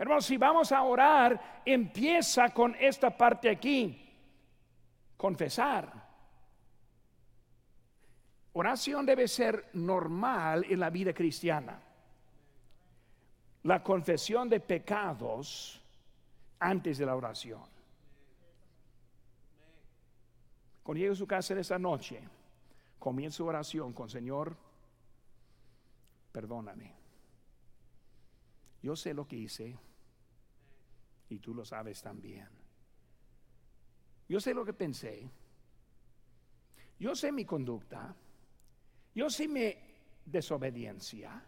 Hermanos, 0.00 0.24
si 0.24 0.38
vamos 0.38 0.72
a 0.72 0.82
orar, 0.82 1.60
empieza 1.62 2.48
con 2.54 2.74
esta 2.80 3.14
parte 3.14 3.50
aquí. 3.50 4.10
Confesar. 5.14 5.92
Oración 8.54 9.04
debe 9.04 9.28
ser 9.28 9.68
normal 9.74 10.64
en 10.70 10.80
la 10.80 10.88
vida 10.88 11.12
cristiana. 11.12 11.82
La 13.64 13.82
confesión 13.82 14.48
de 14.48 14.60
pecados 14.60 15.82
antes 16.60 16.96
de 16.96 17.04
la 17.04 17.14
oración. 17.14 17.60
Cuando 20.82 20.98
llegue 20.98 21.12
a 21.12 21.14
su 21.14 21.26
casa 21.26 21.60
esa 21.60 21.78
noche, 21.78 22.22
comienza 22.98 23.36
su 23.36 23.44
oración 23.44 23.92
con 23.92 24.08
Señor, 24.08 24.56
perdóname. 26.32 26.94
Yo 28.82 28.96
sé 28.96 29.12
lo 29.12 29.28
que 29.28 29.36
hice 29.36 29.76
y 31.30 31.38
tú 31.38 31.54
lo 31.54 31.64
sabes 31.64 32.02
también. 32.02 32.48
Yo 34.28 34.40
sé 34.40 34.52
lo 34.52 34.64
que 34.64 34.72
pensé. 34.72 35.28
Yo 36.98 37.14
sé 37.14 37.32
mi 37.32 37.44
conducta. 37.44 38.14
Yo 39.14 39.30
sé 39.30 39.48
mi 39.48 39.74
desobediencia. 40.24 41.42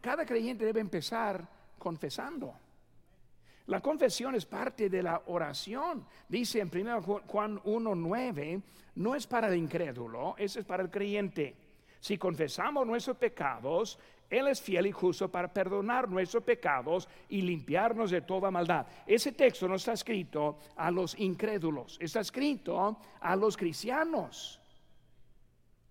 Cada 0.00 0.26
creyente 0.26 0.64
debe 0.64 0.80
empezar 0.80 1.48
confesando. 1.78 2.54
La 3.66 3.80
confesión 3.80 4.34
es 4.34 4.44
parte 4.44 4.90
de 4.90 5.02
la 5.02 5.22
oración. 5.26 6.06
Dice 6.28 6.60
en 6.60 6.70
1 6.74 7.02
Juan 7.02 7.58
1.9, 7.60 8.62
no 8.96 9.14
es 9.14 9.26
para 9.26 9.48
el 9.48 9.54
incrédulo, 9.54 10.34
eso 10.36 10.60
es 10.60 10.66
para 10.66 10.82
el 10.82 10.90
creyente. 10.90 11.56
Si 12.00 12.18
confesamos 12.18 12.86
nuestros 12.86 13.16
pecados, 13.16 13.98
Él 14.32 14.48
es 14.48 14.62
fiel 14.62 14.86
y 14.86 14.92
justo 14.92 15.30
para 15.30 15.52
perdonar 15.52 16.08
nuestros 16.08 16.42
pecados 16.42 17.06
y 17.28 17.42
limpiarnos 17.42 18.10
de 18.10 18.22
toda 18.22 18.50
maldad. 18.50 18.86
Ese 19.06 19.32
texto 19.32 19.68
no 19.68 19.74
está 19.74 19.92
escrito 19.92 20.58
a 20.74 20.90
los 20.90 21.18
incrédulos, 21.20 21.98
está 22.00 22.20
escrito 22.20 22.98
a 23.20 23.36
los 23.36 23.58
cristianos. 23.58 24.58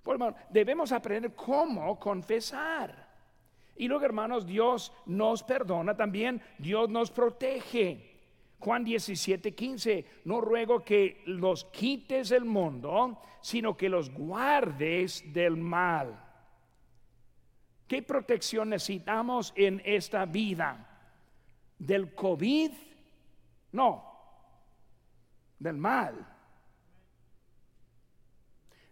Por 0.02 0.36
debemos 0.50 0.92
aprender 0.92 1.36
cómo 1.36 2.00
confesar. 2.00 3.12
Y 3.76 3.88
luego, 3.88 4.06
hermanos, 4.06 4.48
Dios 4.48 4.92
nos 5.06 5.44
perdona 5.44 5.96
también, 5.96 6.42
Dios 6.58 6.90
nos 6.90 7.12
protege. 7.12 8.10
Juan 8.58 8.84
17, 8.84 9.54
15, 9.54 10.06
no 10.26 10.42
ruego 10.42 10.84
que 10.84 11.22
los 11.28 11.66
quites 11.66 12.30
del 12.30 12.46
mundo, 12.46 13.20
sino 13.40 13.78
que 13.78 13.88
los 13.88 14.12
guardes 14.12 15.32
del 15.32 15.58
mal. 15.58 16.31
¿Qué 17.92 18.02
protección 18.02 18.70
necesitamos 18.70 19.52
en 19.54 19.82
esta 19.84 20.24
vida? 20.24 20.88
¿Del 21.78 22.16
COVID? 22.16 22.72
No, 23.74 24.18
del 25.60 25.76
mal. 25.76 26.26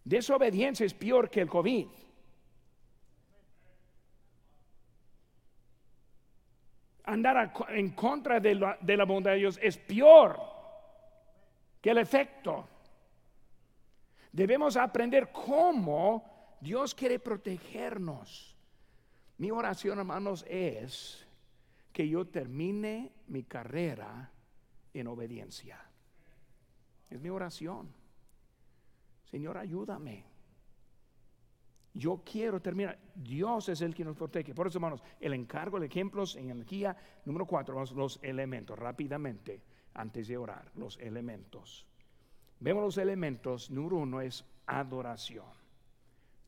Desobediencia 0.03 0.85
es 0.85 0.93
peor 0.93 1.29
que 1.29 1.39
el 1.39 1.47
COVID. 1.47 1.87
andar 7.05 7.53
en 7.69 7.91
contra 7.91 8.41
de 8.41 8.55
la, 8.55 8.77
de 8.81 8.97
la 8.97 9.05
bondad 9.05 9.31
de 9.31 9.37
Dios 9.37 9.57
es 9.61 9.77
peor 9.77 10.41
que 11.79 11.91
el 11.91 11.99
efecto. 11.99 12.67
Debemos 14.33 14.75
aprender 14.75 15.31
cómo 15.31 16.57
Dios 16.59 16.93
quiere 16.93 17.17
protegernos. 17.17 18.58
Mi 19.39 19.51
oración, 19.51 19.99
hermanos, 19.99 20.45
es 20.49 21.25
que 21.93 22.07
yo 22.07 22.27
termine 22.27 23.13
mi 23.27 23.43
carrera 23.43 24.29
en 24.93 25.07
obediencia. 25.07 25.79
Es 27.09 27.21
mi 27.21 27.29
oración. 27.29 27.89
Señor, 29.31 29.57
ayúdame. 29.57 30.25
Yo 31.93 32.21
quiero 32.25 32.61
terminar. 32.61 32.99
Dios 33.15 33.69
es 33.69 33.79
el 33.79 33.95
que 33.95 34.03
nos 34.03 34.17
protege. 34.17 34.53
Por 34.53 34.67
eso, 34.67 34.77
hermanos, 34.77 35.01
el 35.21 35.33
encargo 35.33 35.79
de 35.79 35.85
ejemplos 35.85 36.35
en 36.35 36.51
energía. 36.51 36.97
Número 37.23 37.45
cuatro, 37.45 37.75
vamos 37.75 37.93
los 37.93 38.19
elementos 38.21 38.77
rápidamente 38.77 39.61
antes 39.93 40.27
de 40.27 40.37
orar. 40.37 40.69
Los 40.75 40.97
elementos. 40.97 41.87
Vemos 42.59 42.83
los 42.83 42.97
elementos. 42.97 43.71
Número 43.71 43.95
uno 43.95 44.19
es 44.19 44.43
adoración. 44.65 45.47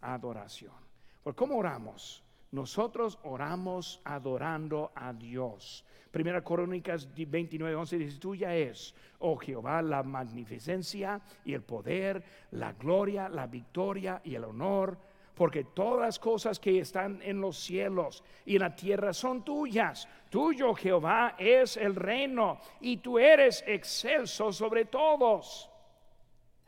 Adoración. 0.01 0.75
¿Por 1.23 1.36
cómo 1.36 1.56
oramos? 1.56 2.21
Nosotros 2.52 3.18
oramos 3.24 4.02
adorando 4.04 4.92
a 4.94 5.14
Dios. 5.14 5.86
Primera 6.12 6.44
Crónicas 6.44 7.08
29, 7.16 7.76
11 7.76 7.98
dice, 7.98 8.20
tuya 8.20 8.56
es, 8.56 8.94
oh 9.20 9.38
Jehová, 9.38 9.82
la 9.82 10.04
magnificencia 10.04 11.22
y 11.46 11.54
el 11.54 11.64
poder, 11.64 12.24
la 12.52 12.74
gloria, 12.74 13.30
la 13.30 13.48
victoria 13.48 14.22
y 14.24 14.36
el 14.36 14.44
honor 14.44 14.98
porque 15.42 15.64
todas 15.64 16.02
las 16.02 16.20
cosas 16.20 16.60
que 16.60 16.80
están 16.80 17.20
en 17.24 17.42
los 17.42 17.58
cielos 17.58 18.24
y 18.46 18.58
en 18.58 18.62
la 18.62 18.76
tierra 18.76 19.14
son 19.14 19.44
tuyas. 19.44 20.08
Tuyo, 20.30 20.76
Jehová, 20.76 21.36
es 21.38 21.78
el 21.78 21.96
reino 21.96 22.60
y 22.80 22.98
tú 22.98 23.18
eres 23.18 23.64
excelso 23.66 24.52
sobre 24.52 24.86
todos. 24.86 25.68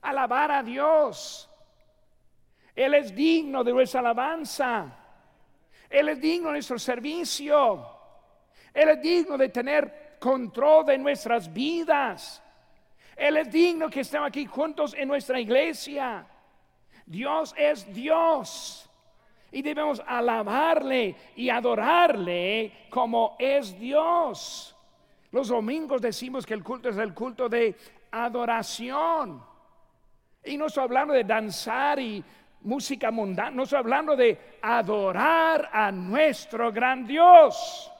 Alabar 0.01 0.51
a 0.51 0.63
Dios. 0.63 1.47
Él 2.75 2.95
es 2.95 3.13
digno 3.13 3.63
de 3.63 3.73
nuestra 3.73 3.99
alabanza. 3.99 5.02
Él 5.93 6.09
es 6.09 6.19
digno 6.19 6.47
de 6.47 6.53
nuestro 6.53 6.79
servicio. 6.79 7.87
Él 8.73 8.89
es 8.89 9.01
digno 9.01 9.37
de 9.37 9.49
tener 9.49 10.17
control 10.19 10.87
de 10.87 10.97
nuestras 10.97 11.53
vidas. 11.53 12.41
Él 13.15 13.37
es 13.37 13.51
digno 13.51 13.91
que 13.91 13.99
estemos 13.99 14.27
aquí 14.27 14.47
juntos 14.47 14.95
en 14.97 15.07
nuestra 15.07 15.39
iglesia. 15.39 16.25
Dios 17.05 17.53
es 17.55 17.93
Dios. 17.93 18.89
Y 19.51 19.61
debemos 19.61 20.01
alabarle 20.07 21.15
y 21.35 21.51
adorarle 21.51 22.87
como 22.89 23.35
es 23.37 23.79
Dios. 23.79 24.75
Los 25.31 25.49
domingos 25.49 26.01
decimos 26.01 26.43
que 26.43 26.55
el 26.55 26.63
culto 26.63 26.89
es 26.89 26.97
el 26.97 27.13
culto 27.13 27.47
de 27.47 27.75
adoración. 28.09 29.43
Y 30.43 30.57
no 30.57 30.65
estoy 30.65 30.85
hablando 30.85 31.13
de 31.13 31.23
danzar 31.23 31.99
y 31.99 32.23
música 32.63 33.11
mundana, 33.11 33.51
no 33.51 33.63
estoy 33.63 33.79
hablando 33.79 34.15
de 34.15 34.57
adorar 34.61 35.69
a 35.71 35.91
nuestro 35.91 36.71
gran 36.71 37.05
Dios. 37.05 37.91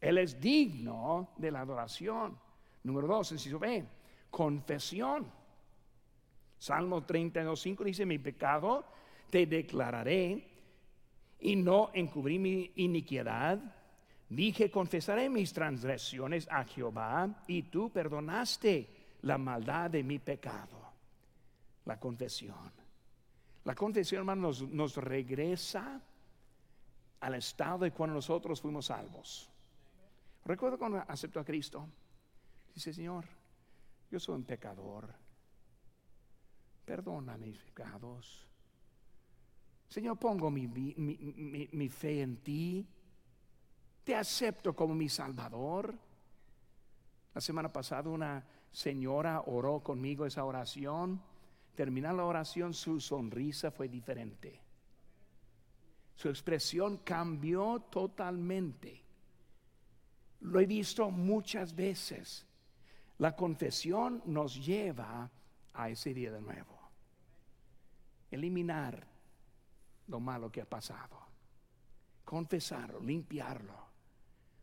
Él 0.00 0.18
es 0.18 0.40
digno 0.40 1.30
de 1.36 1.50
la 1.50 1.60
adoración. 1.60 2.38
Número 2.84 3.06
dos, 3.06 3.28
se 3.28 3.56
ve 3.56 3.84
confesión. 4.30 5.30
Salmo 6.58 7.04
32, 7.04 7.60
5 7.60 7.84
dice, 7.84 8.06
mi 8.06 8.18
pecado 8.18 8.84
te 9.30 9.46
declararé 9.46 10.46
y 11.40 11.56
no 11.56 11.90
encubrí 11.94 12.38
mi 12.38 12.70
iniquidad. 12.76 13.58
Dije, 14.28 14.70
confesaré 14.70 15.28
mis 15.28 15.52
transgresiones 15.52 16.46
a 16.50 16.64
Jehová 16.64 17.42
y 17.46 17.64
tú 17.64 17.90
perdonaste 17.90 18.88
la 19.22 19.38
maldad 19.38 19.90
de 19.90 20.02
mi 20.02 20.18
pecado. 20.18 20.78
La 21.84 21.98
confesión. 21.98 22.79
La 23.64 23.74
confesión, 23.74 24.20
hermano, 24.20 24.42
nos, 24.42 24.62
nos 24.62 24.96
regresa 24.96 26.00
al 27.20 27.34
estado 27.34 27.80
de 27.80 27.92
cuando 27.92 28.14
nosotros 28.14 28.60
fuimos 28.60 28.86
salvos. 28.86 29.50
Recuerdo 30.44 30.78
cuando 30.78 31.04
aceptó 31.06 31.40
a 31.40 31.44
Cristo. 31.44 31.86
Dice, 32.74 32.92
Señor, 32.92 33.26
yo 34.10 34.18
soy 34.18 34.36
un 34.36 34.44
pecador 34.44 35.14
perdona 36.90 37.36
mis 37.36 37.56
pecados. 37.56 38.48
Señor, 39.88 40.18
pongo 40.18 40.50
mi, 40.50 40.66
fe 41.88 42.22
en 42.22 42.36
ti. 42.38 42.84
Te 44.02 44.16
acepto 44.16 44.74
como 44.74 44.92
mi 44.92 45.08
Salvador. 45.08 45.94
La 47.32 47.40
semana 47.40 47.72
pasada 47.72 48.10
una 48.10 48.44
señora 48.72 49.42
oró 49.46 49.84
conmigo 49.84 50.26
esa 50.26 50.44
oración. 50.44 51.22
Terminando 51.74 52.22
la 52.22 52.28
oración, 52.28 52.74
su 52.74 53.00
sonrisa 53.00 53.70
fue 53.70 53.88
diferente. 53.88 54.60
Su 56.14 56.28
expresión 56.28 56.98
cambió 56.98 57.80
totalmente. 57.90 59.02
Lo 60.40 60.60
he 60.60 60.66
visto 60.66 61.10
muchas 61.10 61.74
veces. 61.74 62.46
La 63.18 63.34
confesión 63.36 64.22
nos 64.26 64.64
lleva 64.64 65.30
a 65.72 65.90
ese 65.90 66.12
día 66.12 66.32
de 66.32 66.40
nuevo 66.40 66.80
eliminar 68.30 69.06
lo 70.06 70.20
malo 70.20 70.50
que 70.50 70.60
ha 70.60 70.68
pasado, 70.68 71.18
confesarlo, 72.24 73.00
limpiarlo, 73.00 73.74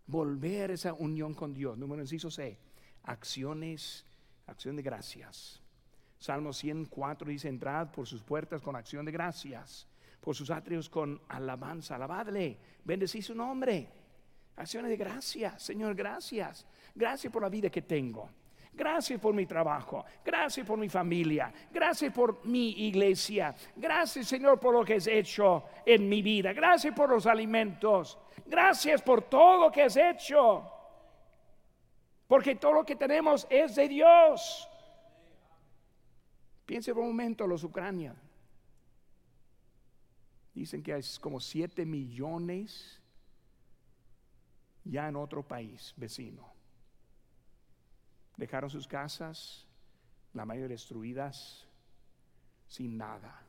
volver 0.08 0.72
esa 0.72 0.94
unión 0.94 1.34
con 1.34 1.54
Dios. 1.54 1.78
Número 1.78 2.02
inciso 2.02 2.32
C, 2.32 2.58
acciones, 3.04 4.06
acción 4.46 4.76
de 4.76 4.84
gracias. 4.84 5.62
Salmo 6.20 6.52
104 6.52 7.30
dice, 7.30 7.48
entrad 7.48 7.90
por 7.90 8.08
sus 8.08 8.24
puertas 8.24 8.62
con 8.62 8.76
acción 8.76 9.06
de 9.06 9.12
gracias, 9.12 9.88
por 10.20 10.36
sus 10.36 10.50
atrios 10.50 10.90
con 10.90 11.22
alabanza, 11.30 11.96
alabadle, 11.96 12.58
bendecí 12.84 13.22
su 13.22 13.36
nombre. 13.36 13.88
Acciones 14.56 14.90
de 14.90 14.98
gracias, 14.98 15.62
Señor, 15.62 15.94
gracias. 15.94 16.66
Gracias 16.96 17.32
por 17.32 17.44
la 17.44 17.50
vida 17.50 17.70
que 17.70 17.84
tengo. 17.84 18.28
Gracias 18.78 19.20
por 19.20 19.34
mi 19.34 19.46
trabajo. 19.48 20.06
Gracias 20.24 20.66
por 20.66 20.78
mi 20.78 20.88
familia. 20.88 21.52
Gracias 21.72 22.14
por 22.14 22.46
mi 22.46 22.70
iglesia. 22.88 23.56
Gracias 23.76 24.28
Señor 24.28 24.60
por 24.60 24.74
lo 24.74 24.86
que 24.86 24.96
has 24.96 25.08
hecho 25.08 25.64
en 25.84 26.08
mi 26.08 26.22
vida. 26.22 26.54
Gracias 26.54 26.94
por 26.94 27.10
los 27.10 27.26
alimentos. 27.26 28.20
Gracias 28.46 29.02
por 29.02 29.24
todo 29.24 29.62
lo 29.62 29.72
que 29.72 29.84
has 29.84 29.98
hecho. 29.98 30.72
Porque 32.28 32.56
todo 32.56 32.74
lo 32.74 32.86
que 32.86 32.96
tenemos 32.96 33.48
es 33.50 33.76
de 33.76 33.88
Dios. 33.88 34.67
Piense 36.68 36.94
por 36.94 37.02
un 37.02 37.10
momento 37.10 37.48
los 37.48 37.64
Ucrania. 37.64 38.14
Dicen 40.54 40.84
que 40.84 40.94
hay 40.94 41.02
como 41.22 41.40
7 41.40 41.86
millones 41.86 43.00
ya 44.84 45.08
en 45.08 45.16
otro 45.16 45.48
país 45.48 45.94
vecino. 45.96 46.46
Dejaron 48.36 48.70
sus 48.70 48.86
casas, 48.86 49.66
la 50.34 50.46
mayoría 50.46 50.68
destruidas, 50.68 51.66
sin 52.68 52.98
nada. 52.98 53.42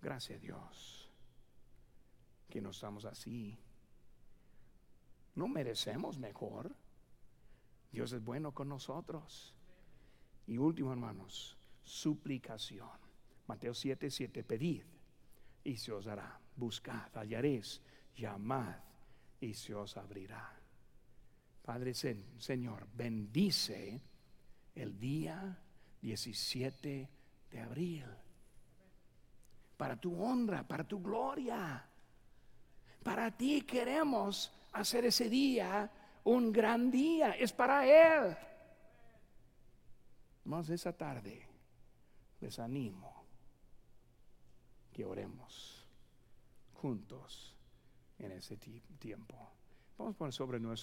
Gracias 0.00 0.38
a 0.38 0.40
Dios 0.40 1.10
que 2.48 2.62
no 2.62 2.70
estamos 2.70 3.04
así. 3.04 3.58
No 5.34 5.46
merecemos 5.46 6.18
mejor. 6.18 6.74
Dios 7.92 8.12
es 8.12 8.24
bueno 8.24 8.52
con 8.52 8.70
nosotros. 8.70 9.54
Y 10.46 10.58
último, 10.58 10.92
hermanos, 10.92 11.56
suplicación. 11.82 12.88
Mateo 13.46 13.74
7, 13.74 14.10
7, 14.10 14.42
pedid 14.44 14.82
y 15.64 15.76
se 15.76 15.92
os 15.92 16.04
dará. 16.04 16.38
Buscad, 16.56 17.16
hallaréis, 17.16 17.80
llamad 18.16 18.76
y 19.40 19.54
se 19.54 19.74
os 19.74 19.96
abrirá. 19.96 20.52
Padre 21.62 21.94
Señor, 21.94 22.86
bendice 22.94 24.00
el 24.74 24.98
día 24.98 25.58
17 26.02 27.08
de 27.50 27.60
abril. 27.60 28.04
Para 29.76 29.96
tu 29.96 30.22
honra, 30.22 30.66
para 30.66 30.84
tu 30.84 31.02
gloria. 31.02 31.84
Para 33.02 33.30
ti 33.30 33.62
queremos 33.62 34.52
hacer 34.72 35.06
ese 35.06 35.28
día 35.28 35.90
un 36.24 36.52
gran 36.52 36.90
día. 36.90 37.32
Es 37.32 37.52
para 37.52 37.86
Él. 37.86 38.36
Más 40.44 40.68
esa 40.68 40.92
tarde 40.92 41.48
les 42.40 42.58
animo 42.58 43.24
que 44.92 45.04
oremos 45.04 45.88
juntos 46.74 47.56
en 48.18 48.32
ese 48.32 48.56
tiempo. 48.98 49.50
Vamos 49.96 50.14
a 50.14 50.18
poner 50.18 50.32
sobre 50.32 50.60
nuestro 50.60 50.72